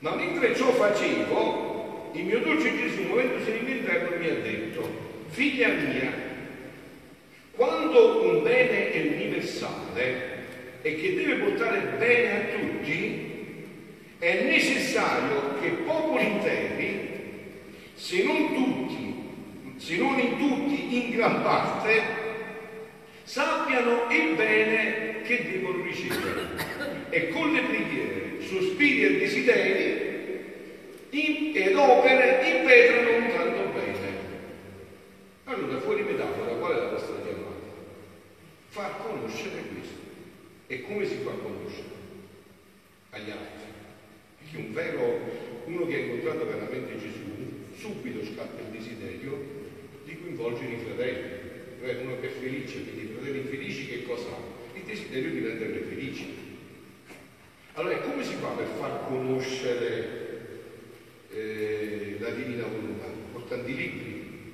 Ma 0.00 0.14
mentre 0.16 0.56
ciò 0.56 0.72
facevo, 0.72 2.10
il 2.14 2.24
mio 2.24 2.40
dolce 2.40 2.76
Gesù, 2.76 3.02
muovendosi 3.02 3.50
nell'interno, 3.50 4.16
mi 4.16 4.26
ha 4.26 4.34
detto, 4.34 4.90
figlia 5.28 5.68
mia, 5.68 6.12
quando 7.52 8.22
un 8.24 8.42
bene 8.42 8.90
è 8.90 9.00
universale 9.14 10.38
e 10.82 10.94
che 10.96 11.14
deve 11.14 11.34
portare 11.34 11.96
bene 11.98 12.32
a 12.32 12.58
tutti, 12.58 13.28
è 14.18 14.42
necessario 14.42 15.60
che 15.60 15.68
popoli 15.84 16.24
interi, 16.24 17.08
se 17.94 18.24
non 18.24 18.54
tutti, 18.54 18.69
se 19.90 19.96
non 19.96 20.20
in 20.20 20.38
tutti, 20.38 21.02
in 21.02 21.10
gran 21.10 21.42
parte, 21.42 22.00
sappiano 23.24 24.08
il 24.08 24.36
bene 24.36 25.22
che 25.22 25.50
devono 25.50 25.82
ricevere 25.82 27.08
e 27.10 27.28
con 27.30 27.52
le 27.52 27.62
preghiere, 27.62 28.40
sospiri 28.40 29.04
e 29.04 29.18
desideri 29.18 30.08
in, 31.10 31.56
ed 31.56 31.74
opere 31.74 32.56
impetrano 32.56 33.16
un 33.16 33.32
tanto 33.34 33.78
bene. 33.80 34.18
Allora, 35.46 35.80
fuori 35.80 36.02
metafora, 36.02 36.52
qual 36.52 36.72
è 36.72 36.76
la 36.76 36.90
vostra 36.90 37.16
chiamata? 37.24 37.66
Far 38.68 38.94
conoscere 39.02 39.60
questo. 39.72 39.98
E 40.68 40.82
come 40.82 41.04
si 41.04 41.16
fa 41.24 41.30
a 41.30 41.34
conoscere? 41.34 41.88
Agli 43.10 43.30
altri. 43.30 43.66
Perché 44.38 44.56
un 44.56 44.72
vero, 44.72 45.18
uno 45.64 45.86
che 45.86 45.96
ha 45.96 45.98
incontrato 45.98 46.46
veramente 46.46 46.96
Gesù, 46.96 47.18
subito 47.76 48.24
scappa 48.24 48.60
il 48.60 48.78
desiderio 48.78 49.58
di 50.10 50.18
coinvolgere 50.20 50.72
i 50.72 50.78
fratelli 50.78 51.38
cioè 51.80 51.96
uno 52.02 52.20
che 52.20 52.26
è 52.26 52.30
felice, 52.30 52.82
quindi 52.82 53.04
i 53.04 53.14
fratelli 53.14 53.38
infelici 53.38 53.86
che 53.86 54.02
cosa 54.02 54.28
ha? 54.28 54.38
Il 54.74 54.82
desiderio 54.82 55.30
di 55.30 55.40
renderle 55.40 55.80
felici. 55.80 56.48
Allora 57.72 57.98
come 58.00 58.22
si 58.22 58.34
fa 58.34 58.48
per 58.48 58.66
far 58.78 59.06
conoscere 59.06 60.18
eh, 61.30 62.16
la 62.20 62.30
divina 62.30 62.66
volontà? 62.66 63.06
Portando 63.32 63.66
i 63.66 63.74
libri, 63.74 64.52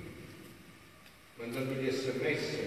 mandandogli 1.39 1.91
sms, 1.91 2.59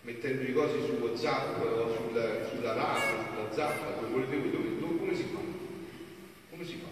mettendo 0.00 0.42
i 0.42 0.52
cose 0.54 0.82
su 0.86 0.92
WhatsApp, 0.92 1.60
sulla, 1.96 2.48
sulla 2.48 2.72
radio, 2.72 3.26
sulla 3.28 3.52
zappa, 3.52 4.00
dove 4.00 4.12
volete 4.12 4.36
voi, 4.36 4.50
dove, 4.50 4.78
dove, 4.78 4.96
come 4.96 5.14
si 5.14 5.24
fa? 5.24 5.40
Come 6.48 6.64
si 6.64 6.76
fa? 6.76 6.88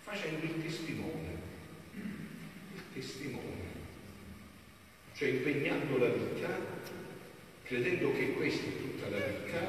Facendo 0.00 0.46
il 0.46 0.62
testimone. 0.62 1.28
Il 1.92 2.82
testimone 2.94 3.60
cioè 5.20 5.28
impegnando 5.28 5.98
la 5.98 6.08
vita, 6.08 6.48
credendo 7.70 8.10
che 8.10 8.32
questa 8.32 8.66
è 8.66 8.76
tutta 8.78 9.08
la 9.10 9.18
vita, 9.18 9.60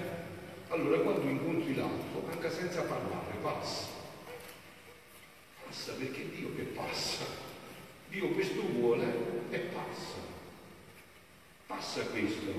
allora 0.69 1.01
quando 1.01 1.29
incontri 1.29 1.75
l'altro, 1.75 2.27
anche 2.31 2.49
senza 2.49 2.81
parlare, 2.81 3.35
passa. 3.43 3.89
Passa 5.67 5.91
perché 5.93 6.27
Dio 6.35 6.49
che 6.55 6.63
passa. 6.63 7.25
Dio 8.09 8.29
questo 8.29 8.59
vuole 8.73 9.05
e 9.51 9.57
passa. 9.59 10.17
Passa 11.67 12.01
questo. 12.05 12.51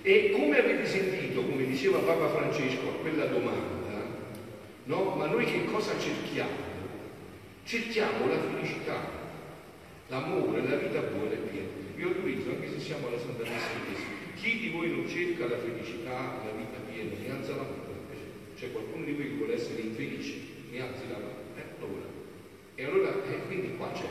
E 0.00 0.30
come 0.30 0.60
avete 0.60 0.86
sentito, 0.86 1.42
come 1.42 1.66
diceva 1.66 1.98
Papa 1.98 2.30
Francesco 2.30 2.88
a 2.88 2.94
quella 2.94 3.26
domanda, 3.26 4.02
no? 4.84 5.14
Ma 5.14 5.26
noi 5.26 5.44
che 5.44 5.66
cosa 5.66 5.92
cerchiamo? 5.98 6.64
Cerchiamo 7.64 8.28
la 8.28 8.40
felicità, 8.40 9.10
l'amore, 10.06 10.66
la 10.66 10.76
vita 10.76 11.00
buona 11.00 11.32
e 11.32 11.36
piena. 11.36 11.68
Vi 11.94 12.02
autorizzo, 12.02 12.48
anche 12.48 12.70
se 12.70 12.80
siamo 12.80 13.08
alla 13.08 13.18
Santa 13.18 13.42
Messa 13.42 14.15
chi 14.36 14.58
di 14.58 14.68
voi 14.68 14.90
non 14.90 15.08
cerca 15.08 15.48
la 15.48 15.58
felicità, 15.58 16.40
la 16.44 16.52
vita 16.52 16.78
piena, 16.88 17.10
mi 17.18 17.28
alza 17.28 17.56
la 17.56 17.62
mano. 17.62 17.86
C'è 18.56 18.72
qualcuno 18.72 19.04
di 19.04 19.12
voi 19.12 19.28
che 19.28 19.34
vuole 19.34 19.54
essere 19.54 19.82
infelice, 19.82 20.34
mi 20.70 20.80
alzi 20.80 21.08
la 21.08 21.18
mano. 21.18 21.44
Eh, 21.56 21.62
allora. 21.78 22.06
E 22.74 22.84
allora, 22.84 23.10
eh, 23.24 23.46
quindi 23.46 23.76
qua 23.76 23.90
c'è. 23.92 24.06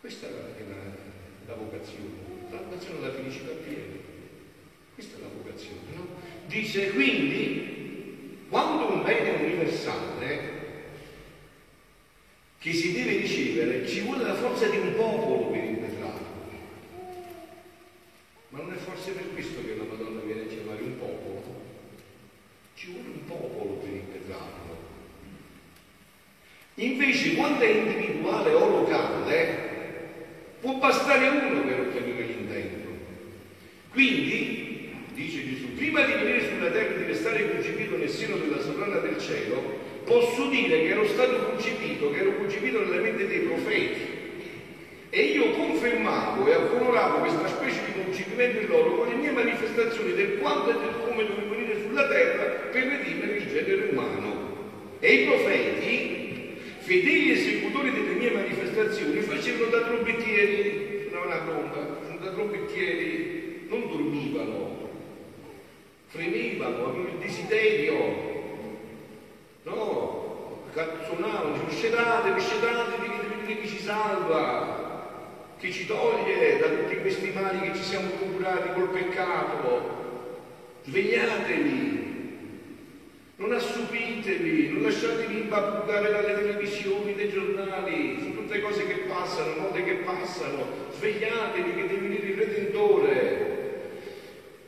Questa 0.00 0.28
è 0.28 0.30
la, 0.30 0.74
la, 1.46 1.54
vocazione, 1.54 2.10
la 2.50 2.58
vocazione 2.58 3.00
della 3.00 3.12
felicità 3.12 3.50
piena. 3.50 3.94
Questa 4.94 5.16
è 5.16 5.20
la 5.20 5.28
vocazione, 5.36 5.80
no? 5.96 6.06
Dice 6.46 6.90
quindi, 6.90 8.38
quando 8.48 8.92
un 8.92 9.02
bene 9.02 9.44
universale, 9.44 10.54
che 12.58 12.72
si 12.72 12.92
deve 12.92 13.16
ricevere, 13.16 13.86
ci 13.86 14.00
vuole 14.00 14.22
la 14.24 14.34
forza 14.34 14.68
di 14.68 14.78
un 14.78 14.94
popolo 14.94 15.50
per 15.50 15.64
impetrarlo. 15.64 16.26
Ma 18.50 18.58
non 18.58 18.72
è 18.72 18.76
forse 19.06 19.12
per 19.12 19.32
questo 19.32 19.60
che 19.64 19.76
la 19.76 19.84
Madonna 19.84 20.20
viene 20.22 20.42
a 20.42 20.46
chiamare 20.46 20.82
un 20.82 20.98
popolo? 20.98 21.42
Ci 22.74 22.90
vuole 22.90 23.08
un 23.08 23.24
popolo 23.24 23.74
per 23.74 23.90
impetrarlo. 23.90 24.76
Invece, 26.74 27.34
quando 27.34 27.62
è 27.62 27.68
individuale 27.68 28.52
o 28.52 28.68
locale, 28.68 29.58
può 30.60 30.74
bastare 30.74 31.28
uno 31.28 31.62
per 31.62 31.80
ottenere 31.80 32.24
l'intento. 32.24 32.88
Quindi, 33.92 34.92
dice 35.14 35.46
Gesù, 35.46 35.74
prima 35.74 36.04
di 36.04 36.12
venire 36.12 36.48
sulla 36.48 36.70
terra 36.70 36.94
e 36.94 36.98
di 36.98 37.04
restare 37.04 37.50
concepito 37.50 37.96
nel 37.96 38.10
seno 38.10 38.36
della 38.36 38.60
sovrana 38.60 38.98
del 38.98 39.18
cielo, 39.18 39.62
posso 40.04 40.48
dire 40.48 40.80
che 40.80 40.88
ero 40.88 41.06
stato 41.06 41.44
concepito, 41.44 42.10
che 42.10 42.18
ero 42.18 42.34
concepito 42.36 42.80
nella 42.80 43.00
mente 43.00 43.26
dei 43.26 43.40
profeti. 43.40 44.14
E 45.10 45.22
io 45.22 45.52
confermavo 45.52 46.46
e 46.48 46.56
onoravo 46.56 47.18
questa 47.20 47.46
specie 47.46 47.85
di 48.16 48.24
concepimento 48.24 48.60
in 48.60 48.68
loro 48.68 48.94
con 48.96 49.08
le 49.08 49.14
mie 49.14 49.30
manifestazioni 49.30 50.14
del 50.14 50.38
quanto 50.38 50.70
e 50.70 50.72
del 50.72 50.94
come 51.04 51.26
dovevo 51.26 51.50
venire 51.50 51.82
sulla 51.82 52.08
terra 52.08 52.44
per 52.70 52.86
redimere 52.86 53.36
il 53.36 53.46
genere 53.46 53.88
umano. 53.90 54.54
E 55.00 55.12
i 55.12 55.26
profeti, 55.26 56.56
fedeli 56.78 57.32
esecutori 57.32 57.92
delle 57.92 58.14
mie 58.14 58.30
manifestazioni, 58.30 59.20
facevano 59.20 59.70
da 59.70 59.82
trombettieri, 59.82 61.08
suonavano 61.10 61.26
una 61.26 61.70
tromba, 61.70 62.24
da 62.24 62.30
trombettieri, 62.30 63.66
non 63.68 63.88
dormivano, 63.88 64.90
fremevano, 66.06 66.86
avevano 66.86 67.08
il 67.08 67.18
desiderio. 67.18 68.34
No, 69.64 70.62
cazzonavano, 70.72 71.68
scedatevi, 71.68 72.40
scedatevi, 72.40 73.08
che 73.08 73.26
vedete 73.28 73.60
chi 73.60 73.68
ci 73.68 73.78
salva, 73.78 74.75
che 75.66 75.72
ci 75.72 75.86
toglie 75.86 76.58
da 76.58 76.68
tutti 76.68 76.96
questi 77.00 77.32
mali 77.34 77.58
che 77.60 77.76
ci 77.76 77.82
siamo 77.82 78.08
procurati 78.10 78.68
col 78.74 78.88
peccato. 78.90 80.04
Svegliatevi, 80.84 82.14
non 83.36 83.52
assupitevi, 83.52 84.68
non 84.68 84.82
lasciatevi 84.82 85.40
imbabuccare 85.40 86.12
dalle 86.12 86.34
televisioni, 86.34 87.16
dai 87.16 87.30
giornali, 87.30 88.18
su 88.20 88.34
tutte 88.36 88.60
cose 88.60 88.86
che 88.86 88.94
passano, 89.08 89.56
note 89.56 89.82
che 89.82 89.94
passano. 90.04 90.66
Svegliatevi 90.96 91.74
che 91.74 91.86
deve 91.88 92.08
venire 92.08 92.26
il 92.28 92.36
Redentore. 92.36 93.54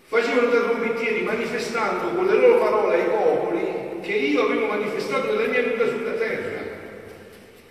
Facevano 0.02 0.49
da 0.49 0.62
trombettieri 0.62 1.23
manifestando 1.23 2.17
con 2.17 2.26
le 2.26 2.35
loro 2.35 2.59
parole 2.59 2.95
ai 2.97 3.09
popoli 3.09 4.00
che 4.00 4.14
io 4.14 4.43
avevo 4.43 4.67
manifestato 4.67 5.33
nella 5.33 5.49
mia 5.49 5.62
vita 5.62 5.87
sulla 5.87 6.12
terra. 6.12 6.68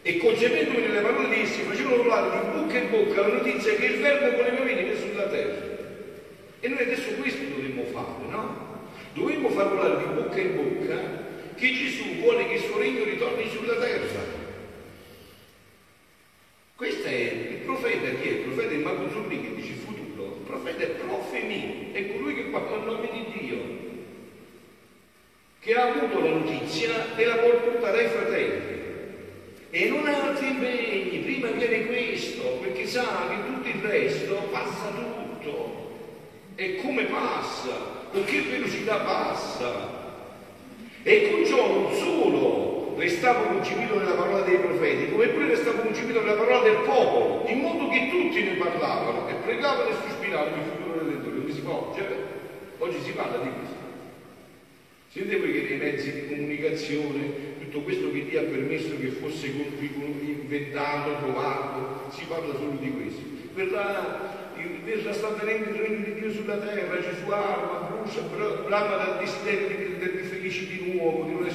E 0.07 0.19
concependomi 0.19 0.79
nelle 0.79 1.01
parole 1.01 1.27
di 1.27 1.41
essi 1.41 1.63
facevano 1.63 2.03
volare 2.03 2.39
di 2.39 2.57
bocca 2.57 2.77
in 2.77 2.89
bocca 2.89 3.27
la 3.27 3.33
notizia 3.33 3.75
che 3.75 3.85
il 3.87 3.99
verbo 3.99 4.37
voleva 4.37 4.63
venire 4.63 4.97
sulla 4.97 5.27
terra. 5.27 5.65
E 6.61 6.67
noi 6.69 6.81
adesso 6.81 7.09
questo 7.15 7.43
dovremmo 7.43 7.83
fare, 7.91 8.29
no? 8.29 8.87
Dovremmo 9.11 9.49
far 9.49 9.67
volare 9.67 9.97
di 9.97 10.13
bocca 10.13 10.39
in 10.39 10.55
bocca 10.55 11.25
che 11.55 11.73
Gesù 11.73 12.05
vuole 12.21 12.47
che 12.47 12.53
il 12.53 12.61
suo 12.61 12.77
regno 12.79 13.03
ritorni 13.03 13.49
sulla 13.49 13.75
terra. 13.75 14.21
Questo 16.73 17.05
è 17.05 17.11
il 17.11 17.57
profeta 17.65 18.09
chi 18.21 18.29
è? 18.29 18.31
Il 18.31 18.43
profeta 18.45 18.71
è 18.71 18.77
Marco 18.77 19.09
Zurli 19.09 19.41
che 19.41 19.55
dice 19.55 19.73
futuro. 19.73 20.37
Il 20.39 20.45
profeta 20.45 20.83
è 20.83 20.87
profemi, 20.87 21.89
è 21.91 22.13
colui 22.13 22.33
che 22.33 22.43
parla 22.43 22.77
a 22.77 22.85
nome 22.85 23.09
di 23.11 23.39
Dio, 23.39 23.57
che 25.59 25.73
ha 25.75 25.91
avuto 25.91 26.21
la 26.21 26.29
notizia 26.29 27.13
e 27.17 27.25
la 27.25 27.35
vuole 27.35 27.57
portare 27.57 28.05
ai 28.05 28.09
fratelli. 28.09 28.77
E 29.69 29.89
non 29.89 30.07
ha 30.07 30.23
altri 30.23 30.47
impegni, 30.47 31.19
prima 31.19 31.49
viene 31.49 31.87
questo, 31.87 32.57
perché 32.61 32.87
sa 32.87 33.27
che 33.29 33.35
tutto 33.45 33.67
il 33.67 33.83
resto 33.83 34.35
passa 34.49 34.89
tutto. 34.89 35.91
E 36.55 36.77
come 36.77 37.05
che 38.23 38.41
velocità 38.41 38.97
passa. 38.97 39.95
E 41.03 41.31
con 41.31 41.45
ciò 41.45 41.67
non 41.67 41.93
solo 41.93 42.95
restava 42.97 43.41
concepito 43.47 43.97
nella 43.97 44.13
parola 44.13 44.41
dei 44.41 44.57
profeti, 44.57 45.11
come 45.11 45.27
pure 45.27 45.47
restava 45.47 45.81
concepito 45.81 46.19
nella 46.19 46.33
parola 46.33 46.61
del 46.61 46.77
popolo, 46.83 47.43
in 47.47 47.59
modo 47.59 47.87
che 47.89 48.09
tutti 48.09 48.43
ne 48.43 48.55
parlavano 48.55 49.27
e 49.29 49.33
pregavano 49.35 49.89
e 49.89 49.93
sospiravano 49.93 50.55
il 50.55 50.63
futuro 50.63 50.99
redentore. 50.99 51.35
Come 51.37 51.53
si 51.53 51.61
fa 51.61 51.71
oggi? 51.71 51.99
Eh? 51.99 52.35
Oggi 52.79 52.97
si 53.03 53.11
parla 53.11 53.37
di 53.37 53.49
questo. 53.49 53.75
Sentite 55.09 55.37
voi 55.37 55.53
che 55.53 55.61
nei 55.69 55.77
mezzi 55.77 56.11
di 56.11 56.27
comunicazione, 56.27 57.55
tutto 57.59 57.81
questo 57.81 58.11
che 58.11 58.25
Dio 58.25 58.39
ha 58.39 58.43
permesso 58.43 58.97
che 58.99 59.07
fosse 59.07 59.47
inventato, 59.47 61.15
trovato, 61.17 62.11
si 62.11 62.25
parla 62.25 62.53
solo 62.55 62.77
di 62.79 62.91
questo. 62.91 63.21
Verrà 64.57 65.01
verrà 65.01 65.13
sta 65.13 65.27
venendo 65.29 65.69
il 65.69 65.81
regno 65.81 66.03
di 66.05 66.13
Dio 66.13 66.31
sulla 66.31 66.57
terra, 66.57 66.99
Gesù 66.99 67.29
ama, 67.29 67.89
brucia, 67.89 68.21
brama 68.65 68.95
dal 68.95 69.17
desiderio 69.19 69.67
di, 69.67 69.97
di, 69.97 70.11
di 70.17 70.23
felici 70.23 70.67
di 70.67 70.93
nuovo, 70.93 71.23
di 71.23 71.33
non. 71.33 71.47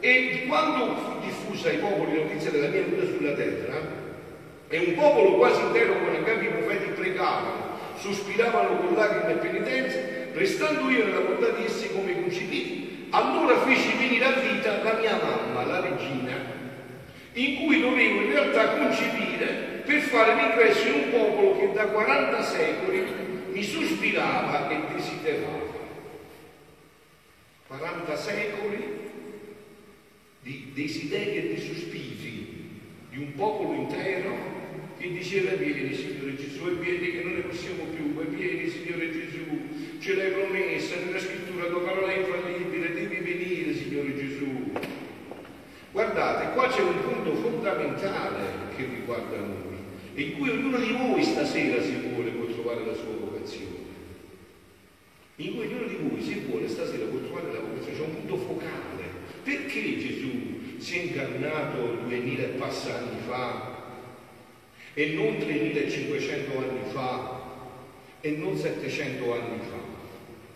E 0.00 0.44
quando 0.46 0.96
fu 0.96 1.20
diffusa 1.20 1.68
ai 1.68 1.78
popoli 1.78 2.16
la 2.16 2.22
notizia 2.24 2.50
della 2.50 2.68
mia 2.68 2.82
vita 2.82 3.04
sulla 3.04 3.32
terra, 3.32 4.08
e 4.68 4.78
un 4.78 4.94
popolo 4.94 5.36
quasi 5.36 5.60
intero 5.62 5.94
con 5.98 6.14
i 6.14 6.24
capi 6.24 6.46
profeti 6.46 6.90
pregavano, 6.90 7.78
sospiravano 7.96 8.76
con 8.78 8.94
lacrime 8.94 9.32
e 9.32 9.36
penitenze, 9.36 10.28
restando 10.32 10.90
io 10.90 11.04
nella 11.04 11.20
volontà 11.20 11.48
di 11.50 11.64
essi 11.64 11.90
come 11.92 12.14
concepiti, 12.14 13.06
allora 13.10 13.58
feci 13.60 13.96
venire 13.96 14.24
a 14.24 14.32
vita 14.32 14.82
la 14.82 14.94
mia 14.94 15.18
mamma, 15.22 15.64
la 15.64 15.80
regina, 15.80 16.36
in 17.32 17.56
cui 17.56 17.80
dovevo 17.80 18.20
in 18.22 18.30
realtà 18.30 18.74
concepire 18.76 19.69
per 19.98 20.34
l'ingresso 20.36 20.86
in 20.86 20.94
un 20.94 21.10
popolo 21.10 21.58
che 21.58 21.72
da 21.72 21.86
40 21.86 22.42
secoli 22.42 23.04
mi 23.52 23.62
sospirava 23.62 24.70
e 24.70 24.94
desiderava. 24.94 25.78
40 27.66 28.16
secoli 28.16 28.98
di 30.42 30.70
desideri 30.74 31.36
e 31.36 31.54
di 31.54 31.60
sospiri 31.60 32.80
di 33.10 33.18
un 33.18 33.34
popolo 33.34 33.74
intero 33.74 34.58
che 34.98 35.10
diceva 35.10 35.52
vieni 35.52 35.94
Signore 35.94 36.36
Gesù 36.36 36.66
e 36.66 36.72
vieni 36.72 37.10
che 37.10 37.22
non 37.22 37.32
ne 37.34 37.40
possiamo 37.40 37.84
più, 37.84 38.20
e 38.20 38.24
vieni 38.26 38.68
Signore 38.68 39.10
Gesù, 39.10 39.98
ce 39.98 40.14
l'hai 40.14 40.30
promessa 40.30 40.96
nella 40.96 41.18
scrittura, 41.18 41.66
tua 41.66 41.82
parola 41.82 42.12
è 42.12 42.18
infallibile, 42.18 42.92
devi 42.92 43.16
venire 43.16 43.74
Signore 43.74 44.16
Gesù. 44.16 44.72
Guardate, 45.90 46.52
qua 46.52 46.68
c'è 46.68 46.82
un 46.82 47.00
punto 47.02 47.34
fondamentale 47.34 48.68
che 48.76 48.84
riguarda 48.84 49.38
noi, 49.38 49.69
in 50.14 50.32
cui 50.36 50.48
ognuno 50.48 50.78
di 50.78 50.92
voi 50.92 51.22
stasera 51.22 51.82
si 51.82 51.94
vuole 52.08 52.30
può 52.30 52.46
trovare 52.46 52.84
la 52.84 52.94
sua 52.94 53.14
vocazione. 53.18 53.78
In 55.36 55.54
cui 55.54 55.66
ognuno 55.66 55.86
di 55.86 55.96
voi 55.96 56.22
si 56.22 56.42
vuole 56.46 56.68
stasera 56.68 57.06
può 57.06 57.18
trovare 57.20 57.52
la 57.52 57.60
vocazione, 57.60 57.96
c'è 57.96 58.04
un 58.04 58.14
punto 58.14 58.36
focale. 58.36 59.04
Perché 59.42 59.98
Gesù 59.98 60.78
si 60.78 60.98
è 60.98 61.02
incarnato 61.02 61.98
duemila 62.04 62.42
e 62.42 62.48
passa 62.58 62.98
anni 62.98 63.20
fa 63.26 63.78
e 64.94 65.12
non 65.12 65.38
3500 65.38 66.58
anni 66.58 66.90
fa 66.92 67.40
e 68.20 68.30
non 68.32 68.56
700 68.56 69.32
anni 69.32 69.60
fa? 69.60 69.98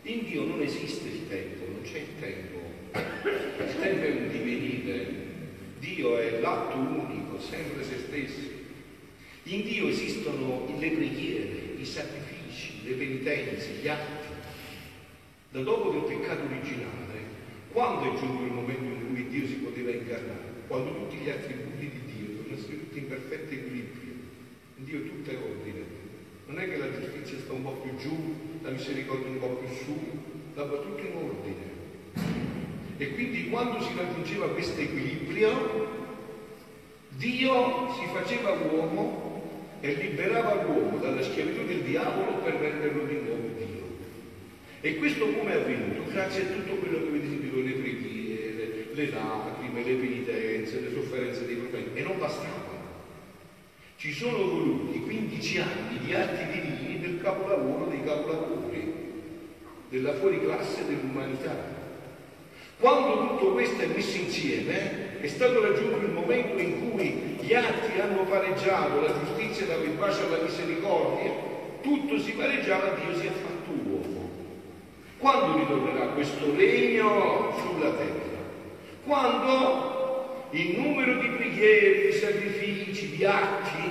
In 0.02 0.24
Dio 0.24 0.44
non 0.44 0.60
esiste 0.60 1.08
il 1.08 1.28
tempo, 1.28 1.64
non 1.66 1.80
c'è 1.82 1.98
il 1.98 2.20
tempo. 2.20 2.62
Il 2.92 3.80
tempo 3.80 4.04
è 4.04 4.10
un 4.10 4.28
divenire, 4.30 5.06
Dio 5.78 6.18
è 6.18 6.40
l'atto 6.40 6.76
unico, 6.76 7.40
sempre 7.40 7.82
se 7.82 7.98
stesso. 8.06 8.63
In 9.46 9.62
Dio 9.62 9.88
esistono 9.88 10.66
le 10.78 10.90
preghiere, 10.90 11.74
i 11.76 11.84
sacrifici, 11.84 12.80
le 12.84 12.94
penitenze, 12.94 13.72
gli 13.82 13.88
atti. 13.88 14.32
Da 15.50 15.60
dopo 15.60 15.90
del 15.90 16.04
peccato 16.04 16.44
originale, 16.44 17.20
quando 17.70 18.10
è 18.10 18.18
giunto 18.18 18.42
il 18.42 18.52
momento 18.52 18.84
in 18.84 19.12
cui 19.12 19.28
Dio 19.28 19.46
si 19.46 19.56
poteva 19.56 19.90
incarnare? 19.90 20.62
Quando 20.66 20.94
tutti 20.94 21.16
gli 21.16 21.28
attributi 21.28 21.90
di 21.90 22.00
Dio 22.06 22.42
sono 22.42 22.54
essere 22.54 22.78
tutti 22.78 22.98
in 22.98 23.08
perfetto 23.08 23.52
equilibrio. 23.52 24.12
In 24.76 24.84
Dio 24.84 25.02
tutto 25.02 25.30
è 25.30 25.36
ordine. 25.36 25.82
Non 26.46 26.58
è 26.58 26.64
che 26.66 26.76
la 26.78 26.90
giustizia 26.98 27.38
sta 27.38 27.52
un 27.52 27.64
po' 27.64 27.72
più 27.72 27.96
giù, 27.96 28.34
la 28.62 28.70
misericordia 28.70 29.28
un 29.28 29.40
po' 29.40 29.56
più 29.56 29.68
su, 29.76 30.00
va 30.54 30.64
tutto 30.64 31.00
in 31.00 31.16
ordine. 31.16 31.72
E 32.96 33.12
quindi 33.12 33.50
quando 33.50 33.82
si 33.82 33.90
raggiungeva 33.94 34.48
questo 34.48 34.80
equilibrio, 34.80 35.92
Dio 37.10 37.92
si 37.92 38.06
faceva 38.06 38.50
uomo 38.52 39.23
e 39.84 39.92
liberava 39.92 40.62
l'uomo 40.62 40.96
dalla 40.96 41.20
schiavitù 41.20 41.66
del 41.66 41.82
diavolo 41.82 42.38
per 42.38 42.54
renderlo 42.54 43.04
di 43.04 43.20
nuovo 43.20 43.48
Dio. 43.58 43.82
E 44.80 44.96
questo 44.96 45.26
come 45.26 45.52
è 45.52 45.56
avvenuto? 45.56 46.10
Grazie 46.10 46.44
a 46.44 46.46
tutto 46.46 46.76
quello 46.76 47.02
che 47.02 47.08
avete 47.08 47.26
sentito, 47.26 47.56
le 47.60 47.72
preghiere, 47.72 48.86
le 48.94 49.10
lacrime, 49.10 49.84
le 49.84 49.94
penitenze, 49.96 50.80
le 50.80 50.90
sofferenze 50.90 51.44
dei 51.44 51.56
profeti. 51.56 51.98
E 51.98 52.02
non 52.02 52.18
bastavano. 52.18 52.72
Ci 53.96 54.10
sono 54.10 54.38
voluti 54.38 55.00
15 55.00 55.58
anni 55.58 55.98
di 56.02 56.14
atti 56.14 56.58
divini 56.58 57.00
del 57.00 57.20
capolavoro 57.20 57.84
dei 57.90 58.02
capolavori, 58.02 58.90
della 59.90 60.14
fuoriclasse 60.14 60.86
dell'umanità. 60.86 61.82
Quando 62.78 63.28
tutto 63.28 63.52
questo 63.52 63.82
è 63.82 63.86
messo 63.88 64.16
insieme, 64.16 65.03
è 65.24 65.28
stato 65.28 65.62
raggiunto 65.62 66.04
il 66.04 66.12
momento 66.12 66.60
in 66.60 66.90
cui 66.90 67.38
gli 67.40 67.54
atti 67.54 67.98
hanno 67.98 68.24
pareggiato, 68.24 69.00
la 69.00 69.14
giustizia 69.24 69.64
dava 69.64 69.82
il 69.84 69.92
bacio 69.92 70.26
alla 70.26 70.42
misericordia, 70.42 71.32
tutto 71.80 72.18
si 72.18 72.32
pareggiava, 72.32 72.90
Dio 72.90 73.18
si 73.18 73.26
è 73.26 73.30
fatto 73.30 73.70
uomo. 73.88 74.30
Quando 75.16 75.58
ritornerà 75.58 76.08
questo 76.08 76.54
regno 76.54 77.54
sulla 77.58 77.92
terra? 77.92 78.42
Quando 79.06 80.48
il 80.50 80.78
numero 80.78 81.18
di 81.18 81.28
preghiere, 81.28 82.06
di 82.06 82.12
sacrifici, 82.12 83.16
di 83.16 83.24
atti 83.24 83.90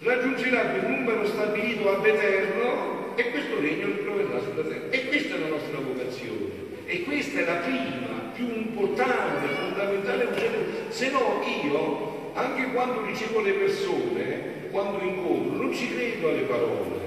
raggiungerà 0.00 0.60
quel 0.70 0.90
numero 0.90 1.24
stabilito 1.26 1.88
ad 1.88 2.04
eterno 2.04 3.14
e 3.14 3.30
questo 3.30 3.60
regno 3.60 3.86
ritroverà 3.86 4.40
sulla 4.40 4.62
terra. 4.62 4.90
E 4.90 5.06
questa 5.06 5.36
è 5.36 5.38
la 5.38 5.46
nostra 5.46 5.78
vocazione. 5.78 6.68
E 6.86 7.04
questa 7.04 7.38
è 7.38 7.44
la 7.44 7.60
prima, 7.60 8.09
più 8.40 8.56
importante, 8.56 9.54
fondamentale 9.54 10.88
Se 10.88 11.10
no 11.10 11.42
io, 11.62 12.30
anche 12.32 12.72
quando 12.72 13.04
ricevo 13.04 13.40
le 13.40 13.52
persone, 13.52 14.68
quando 14.70 15.04
incontro, 15.04 15.62
non 15.62 15.74
ci 15.74 15.92
credo 15.92 16.28
alle 16.30 16.42
parole. 16.42 16.98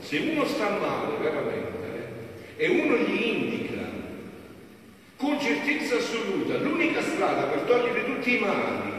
Se 0.00 0.18
uno 0.18 0.44
sta 0.44 0.68
male 0.68 1.16
veramente 1.20 1.70
e 2.56 2.68
uno 2.68 2.96
gli 2.96 3.22
indica 3.22 3.80
con 5.16 5.40
certezza 5.40 5.96
assoluta 5.96 6.58
l'unica 6.58 7.00
strada 7.00 7.44
per 7.44 7.60
togliere 7.60 8.04
tutti 8.04 8.36
i 8.36 8.38
mali 8.40 8.90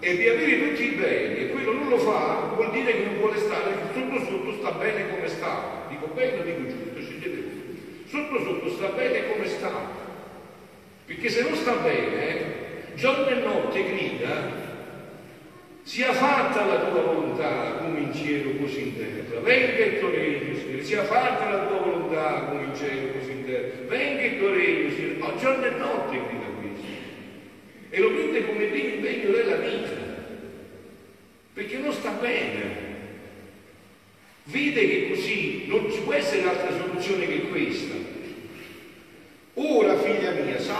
e 0.00 0.16
di 0.16 0.28
avere 0.28 0.70
tutti 0.70 0.82
i 0.82 0.96
beni 0.96 1.36
e 1.38 1.50
quello 1.50 1.72
non 1.72 1.88
lo 1.88 1.98
fa, 1.98 2.52
vuol 2.56 2.72
dire 2.72 2.92
che 2.92 3.04
non 3.04 3.18
vuole 3.18 3.38
stare, 3.38 3.74
sotto 3.94 4.24
sotto 4.24 4.52
sta 4.58 4.72
bene 4.72 5.08
come 5.10 5.28
sta. 5.28 5.86
Dico 5.88 6.06
bene 6.08 6.42
dico 6.42 6.66
giusto? 6.66 6.88
Sotto 8.06 8.42
sotto 8.42 8.70
sta 8.70 8.88
bene 8.88 9.32
come 9.32 9.46
sta. 9.46 10.09
Perché 11.10 11.28
se 11.28 11.42
non 11.42 11.56
sta 11.56 11.72
bene, 11.72 12.92
giorno 12.94 13.26
e 13.26 13.34
notte 13.40 13.82
grida 13.82 14.68
sia 15.82 16.12
fatta 16.12 16.64
la 16.64 16.84
tua 16.84 17.00
volontà 17.00 17.78
come 17.80 17.98
in 17.98 18.14
cielo 18.14 18.52
così 18.60 18.80
in 18.80 18.96
terra. 18.96 19.40
Venga 19.40 19.84
il 19.86 19.98
tuo 19.98 20.10
regno, 20.10 20.56
Signore. 20.56 20.84
Sia 20.84 21.02
fatta 21.02 21.50
la 21.50 21.66
tua 21.66 21.78
volontà 21.78 22.44
come 22.44 22.62
in 22.62 22.76
cielo 22.76 23.08
così 23.18 23.32
in 23.32 23.44
terra. 23.44 23.88
Venga 23.88 24.22
il 24.22 24.38
tuo 24.38 24.52
regno, 24.52 24.90
Signore. 24.90 25.14
No, 25.16 25.36
giorno 25.36 25.64
e 25.64 25.70
notte 25.70 26.20
grida 26.28 26.46
questo. 26.60 26.86
E 27.90 27.98
lo 27.98 28.10
prende 28.12 28.46
come 28.46 28.64
primo 28.66 28.94
impegno 28.94 29.30
della 29.32 29.56
vita. 29.56 29.96
Perché 31.54 31.76
non 31.78 31.92
sta 31.92 32.10
bene. 32.10 32.88
Vede 34.44 34.88
che 34.88 35.08
così 35.08 35.64
non 35.66 35.90
ci 35.90 36.02
può 36.02 36.12
essere 36.12 36.48
altra 36.48 36.70
soluzione 36.70 37.26
che 37.26 37.48
questa. 37.48 38.18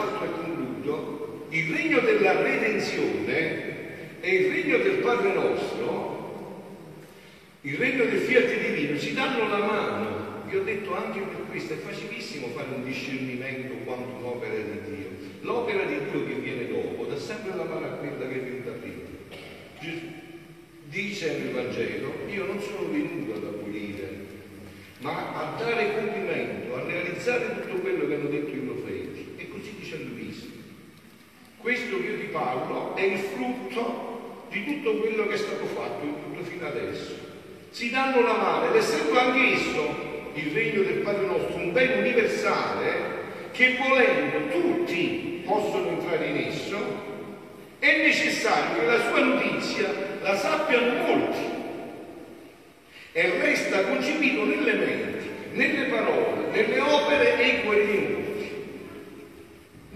Salto 0.01 0.25
e 0.25 0.31
concludo, 0.31 1.47
il 1.51 1.75
regno 1.75 2.01
della 2.01 2.41
redenzione 2.41 4.21
e 4.21 4.35
il 4.35 4.51
regno 4.51 4.79
del 4.79 4.97
Padre 5.01 5.35
nostro, 5.35 6.69
il 7.61 7.77
regno 7.77 8.05
del 8.07 8.21
fiat 8.21 8.47
divino, 8.47 8.99
si 8.99 9.13
danno 9.13 9.47
la 9.47 9.59
mano. 9.59 10.29
Vi 10.47 10.57
ho 10.57 10.63
detto 10.63 10.97
anche 10.97 11.21
per 11.21 11.45
questo, 11.51 11.75
è 11.75 11.77
facilissimo 11.77 12.47
fare 12.49 12.69
un 12.75 12.83
discernimento 12.83 13.75
quanto 13.85 14.09
un'opera 14.17 14.55
di 14.55 14.97
Dio. 14.97 15.09
L'opera 15.43 15.85
di 15.85 15.97
Dio 16.11 16.27
che 16.27 16.35
viene 16.35 16.69
dopo 16.69 17.05
dà 17.05 17.19
sempre 17.19 17.55
la 17.55 17.65
mano 17.65 17.85
a 17.85 17.91
quella 17.91 18.27
che 18.27 18.35
è 18.37 18.43
venuta 18.43 18.71
prima. 18.71 19.09
Dice 20.85 21.39
nel 21.39 21.53
Vangelo, 21.53 22.15
io 22.27 22.47
non 22.47 22.59
sono 22.59 22.89
venuto 22.91 23.35
ad 23.35 23.45
abolire, 23.45 24.09
ma 25.01 25.35
a 25.35 25.57
dare 25.59 25.95
compimento, 25.95 26.75
a 26.75 26.85
realizzare 26.85 27.61
tutto 27.61 27.81
quello 27.81 28.09
che 28.09 28.15
hanno 28.15 28.29
detto 28.29 28.51
i 28.51 28.61
profeti. 28.61 29.29
E 29.37 29.49
così 29.49 29.75
dice 29.79 29.97
Luisa. 29.97 30.47
Parlo 32.31 32.95
è 32.97 33.03
il 33.03 33.19
frutto 33.19 34.47
di 34.49 34.65
tutto 34.65 34.99
quello 34.99 35.27
che 35.27 35.35
è 35.35 35.39
stato 35.39 35.67
fatto, 35.67 36.05
tutto 36.05 36.43
fino 36.45 36.67
adesso. 36.67 37.15
Si 37.71 37.91
danno 37.91 38.23
la 38.23 38.35
mano 38.35 38.69
ed 38.71 38.77
essendo 38.77 39.19
anch'esso 39.19 40.09
il 40.35 40.53
regno 40.53 40.83
del 40.83 40.99
Padre 40.99 41.27
nostro 41.27 41.57
un 41.57 41.73
bene 41.73 41.95
universale 42.01 43.19
che 43.53 43.77
volendo 43.79 44.49
tutti 44.49 45.43
possono 45.45 45.89
entrare 45.89 46.27
in 46.27 46.37
esso, 46.37 46.77
è 47.79 48.03
necessario 48.03 48.81
che 48.81 48.87
la 48.87 49.01
sua 49.01 49.21
notizia 49.21 49.89
la 50.23 50.37
sappiano 50.37 51.05
molti 51.05 51.59
e 53.13 53.31
resta 53.41 53.85
concepito 53.85 54.45
nelle 54.45 54.73
menti, 54.75 55.29
nelle 55.53 55.85
parole, 55.87 56.51
nelle 56.53 56.81
opere 56.81 57.41
e 57.41 57.47
i 57.47 57.63
cuori 57.63 57.87
di 57.87 57.99
molti. 57.99 58.10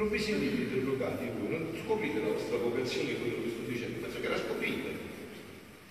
Non 0.04 0.12
vi 0.12 0.20
sentite 0.20 0.60
interrogati 0.60 1.30
voi, 1.40 1.48
non 1.48 1.66
scoprite 1.82 2.20
la 2.20 2.28
vostra 2.28 2.58
vocazione 2.58 3.16
quello 3.16 3.40
che 3.42 3.48
sto 3.48 3.62
dicendo, 3.64 4.00
penso 4.04 4.20
che 4.20 4.28
la 4.28 4.36
scoprite. 4.36 4.90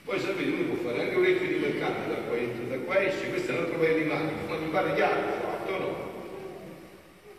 Poi 0.04 0.20
sapete, 0.20 0.52
uno 0.52 0.76
può 0.76 0.92
fare 0.92 1.02
anche 1.02 1.16
orecchie 1.16 1.48
di 1.48 1.56
mercato 1.56 2.08
da 2.08 2.20
qua 2.22 2.38
entra, 2.38 2.78
da 2.78 2.84
qua 2.84 3.02
esce, 3.02 3.30
questo 3.30 3.52
è 3.52 3.56
un 3.56 3.64
altro 3.64 3.80
paio 3.80 3.98
di 3.98 4.04
maniche, 4.04 4.46
ma 4.48 4.58
mi 4.58 4.70
pare 4.70 4.94
chiaro, 4.94 5.32
fatto 5.42 5.78
no? 5.80 6.12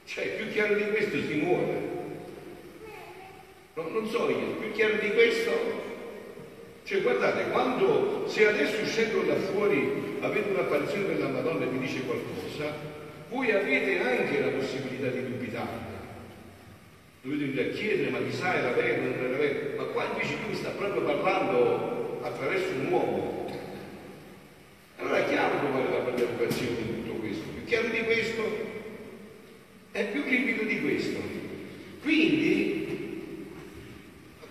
Cioè, 0.04 0.26
più 0.30 0.48
chiaro 0.50 0.74
di 0.74 0.90
questo 0.90 1.16
si 1.20 1.34
muore. 1.34 1.80
No, 3.74 3.88
non 3.90 4.08
so 4.08 4.28
io, 4.28 4.58
più 4.58 4.72
chiaro 4.72 4.94
di 4.94 5.10
questo. 5.12 5.52
Cioè, 6.82 7.02
guardate, 7.02 7.50
quando 7.50 8.24
se 8.26 8.48
adesso 8.48 8.82
uscendo 8.82 9.22
da 9.22 9.36
fuori 9.36 10.18
avete 10.18 10.50
un'apparizione 10.50 11.06
della 11.06 11.28
Madonna 11.28 11.66
e 11.66 11.68
vi 11.68 11.78
dice 11.78 12.00
qualcosa, 12.00 12.74
voi 13.28 13.52
avete 13.52 14.00
anche 14.00 14.40
la 14.40 14.48
possibilità 14.48 15.06
di 15.06 15.22
dubitare 15.22 15.83
venire 17.24 17.70
a 17.70 17.72
chiedere 17.72 18.10
ma 18.10 18.18
chissà 18.18 18.54
era 18.54 18.70
vero, 18.72 19.02
non 19.02 19.24
era 19.24 19.36
vero, 19.38 19.76
ma 19.76 19.84
qua 19.84 20.04
invece 20.12 20.36
lui 20.46 20.54
sta 20.54 20.70
proprio 20.70 21.02
parlando 21.02 22.20
attraverso 22.22 22.68
un 22.78 22.92
uomo. 22.92 23.46
Allora 24.98 25.18
è 25.18 25.28
chiaro 25.28 25.58
come 25.60 25.84
la 25.84 25.96
partecipazione 25.96 26.76
di 26.76 27.02
tutto 27.02 27.20
questo, 27.20 27.42
più 27.54 27.64
chiaro 27.64 27.88
di 27.88 28.02
questo 28.04 28.72
è 29.92 30.04
più 30.06 30.22
limpido 30.24 30.64
di 30.64 30.80
questo. 30.80 31.20
Quindi 32.02 32.82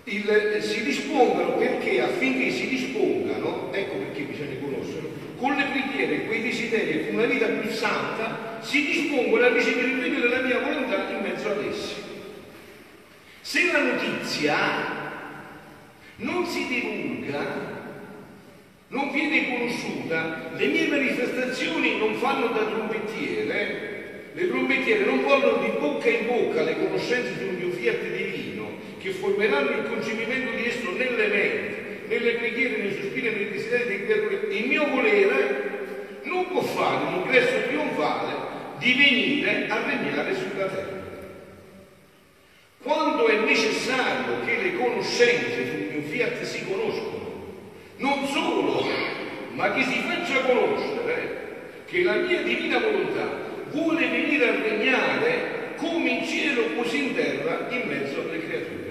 il, 0.06 0.58
si 0.62 0.84
dispongono 0.84 1.58
perché 1.58 2.02
affinché 2.02 2.50
si 2.50 2.68
dispongano, 2.68 3.72
ecco 3.72 3.96
perché 3.98 4.24
bisogna 4.24 4.60
conoscerlo, 4.60 5.10
con 5.38 5.56
le 5.56 5.66
preghiere, 5.72 6.26
quei 6.26 6.42
desideri, 6.42 7.06
con 7.06 7.16
una 7.16 7.26
vita 7.26 7.46
più 7.46 7.70
santa, 7.70 8.60
si 8.62 8.84
dispongono 8.84 9.46
a 9.46 9.54
ricevere 9.54 9.88
il 9.88 10.02
regno 10.02 10.20
della 10.22 10.42
mia 10.42 10.60
volontà 10.60 11.10
in 11.12 11.22
mezzo 11.22 11.50
ad 11.50 11.66
essi. 11.66 11.93
Se 13.54 13.72
la 13.72 13.84
notizia 13.84 14.58
non 16.16 16.44
si 16.44 16.66
divulga, 16.66 17.46
non 18.88 19.12
viene 19.12 19.48
conosciuta, 19.48 20.50
le 20.56 20.66
mie 20.66 20.88
manifestazioni 20.88 22.00
non 22.00 22.16
fanno 22.16 22.48
da 22.48 22.66
trombettiere, 22.66 24.32
le 24.34 24.48
trombettiere 24.48 25.06
non 25.06 25.24
portano 25.24 25.58
di 25.58 25.72
bocca 25.78 26.10
in 26.10 26.26
bocca 26.26 26.64
le 26.64 26.78
conoscenze 26.80 27.38
sul 27.38 27.54
mio 27.54 27.70
fiat 27.70 28.02
divino, 28.02 28.72
che 29.00 29.12
formeranno 29.12 29.70
il 29.70 29.88
concepimento 29.88 30.56
di 30.56 30.66
esso 30.66 30.90
nelle 30.98 31.28
menti, 31.28 32.08
nelle 32.08 32.32
preghiere, 32.38 32.78
nei 32.78 32.94
sospiri 33.00 33.28
e 33.28 33.32
nei 33.34 33.52
desideri 33.52 33.86
dei 33.86 34.06
creatori. 34.06 34.58
Il 34.58 34.68
mio 34.68 34.88
volere 34.88 36.20
non 36.24 36.48
può 36.48 36.62
fare 36.62 37.06
un 37.06 37.14
ingresso 37.22 37.68
trionfale 37.68 38.34
di 38.80 38.94
venire 38.94 39.68
a 39.68 39.86
regnare 39.86 40.34
sulla 40.34 40.66
terra. 40.66 41.04
Quando 42.84 43.28
è 43.28 43.38
necessario 43.38 44.44
che 44.46 44.58
le 44.58 44.76
conoscenze 45.04 45.66
sul 45.68 45.92
mio 45.92 46.02
fiat 46.04 46.42
si 46.44 46.66
conoscono, 46.66 47.32
non 47.98 48.26
solo, 48.26 48.86
ma 49.52 49.74
che 49.74 49.84
si 49.84 50.00
faccia 50.00 50.42
conoscere 50.46 51.42
che 51.86 52.04
la 52.04 52.16
mia 52.16 52.42
divina 52.42 52.80
volontà 52.80 53.42
vuole 53.72 54.08
venire 54.08 54.48
a 54.48 54.62
regnare 54.62 55.76
come 55.76 56.10
in 56.10 56.26
cielo 56.26 56.74
così 56.76 57.08
in 57.08 57.16
terra 57.16 57.68
in 57.70 57.88
mezzo 57.88 58.22
alle 58.22 58.40
creature. 58.40 58.82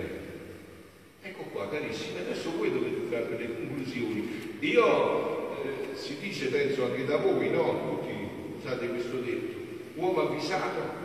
Ecco 1.23 1.43
qua, 1.45 1.69
carissimi, 1.71 2.19
adesso 2.19 2.53
voi 2.57 2.71
dovete 2.71 3.09
trarre 3.09 3.39
le 3.39 3.55
conclusioni. 3.55 4.57
Io, 4.61 5.63
eh, 5.65 5.97
si 5.97 6.19
dice, 6.21 6.49
penso 6.49 6.85
anche 6.85 7.07
da 7.07 7.17
voi, 7.17 7.49
no? 7.49 8.01
Tutti 8.01 8.13
usate 8.59 8.87
questo 8.89 9.17
detto, 9.17 9.57
uomo 9.95 10.29
avvisato, 10.29 11.01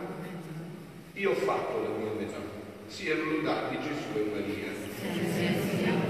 io 1.14 1.30
ho 1.30 1.34
fatto 1.34 1.82
la 1.82 1.98
mia 1.98 2.12
metà 2.18 2.56
siano 2.88 3.24
lodati 3.24 3.76
Gesù 3.80 4.16
e 4.16 4.30
Maria. 4.32 4.77
and 5.04 6.07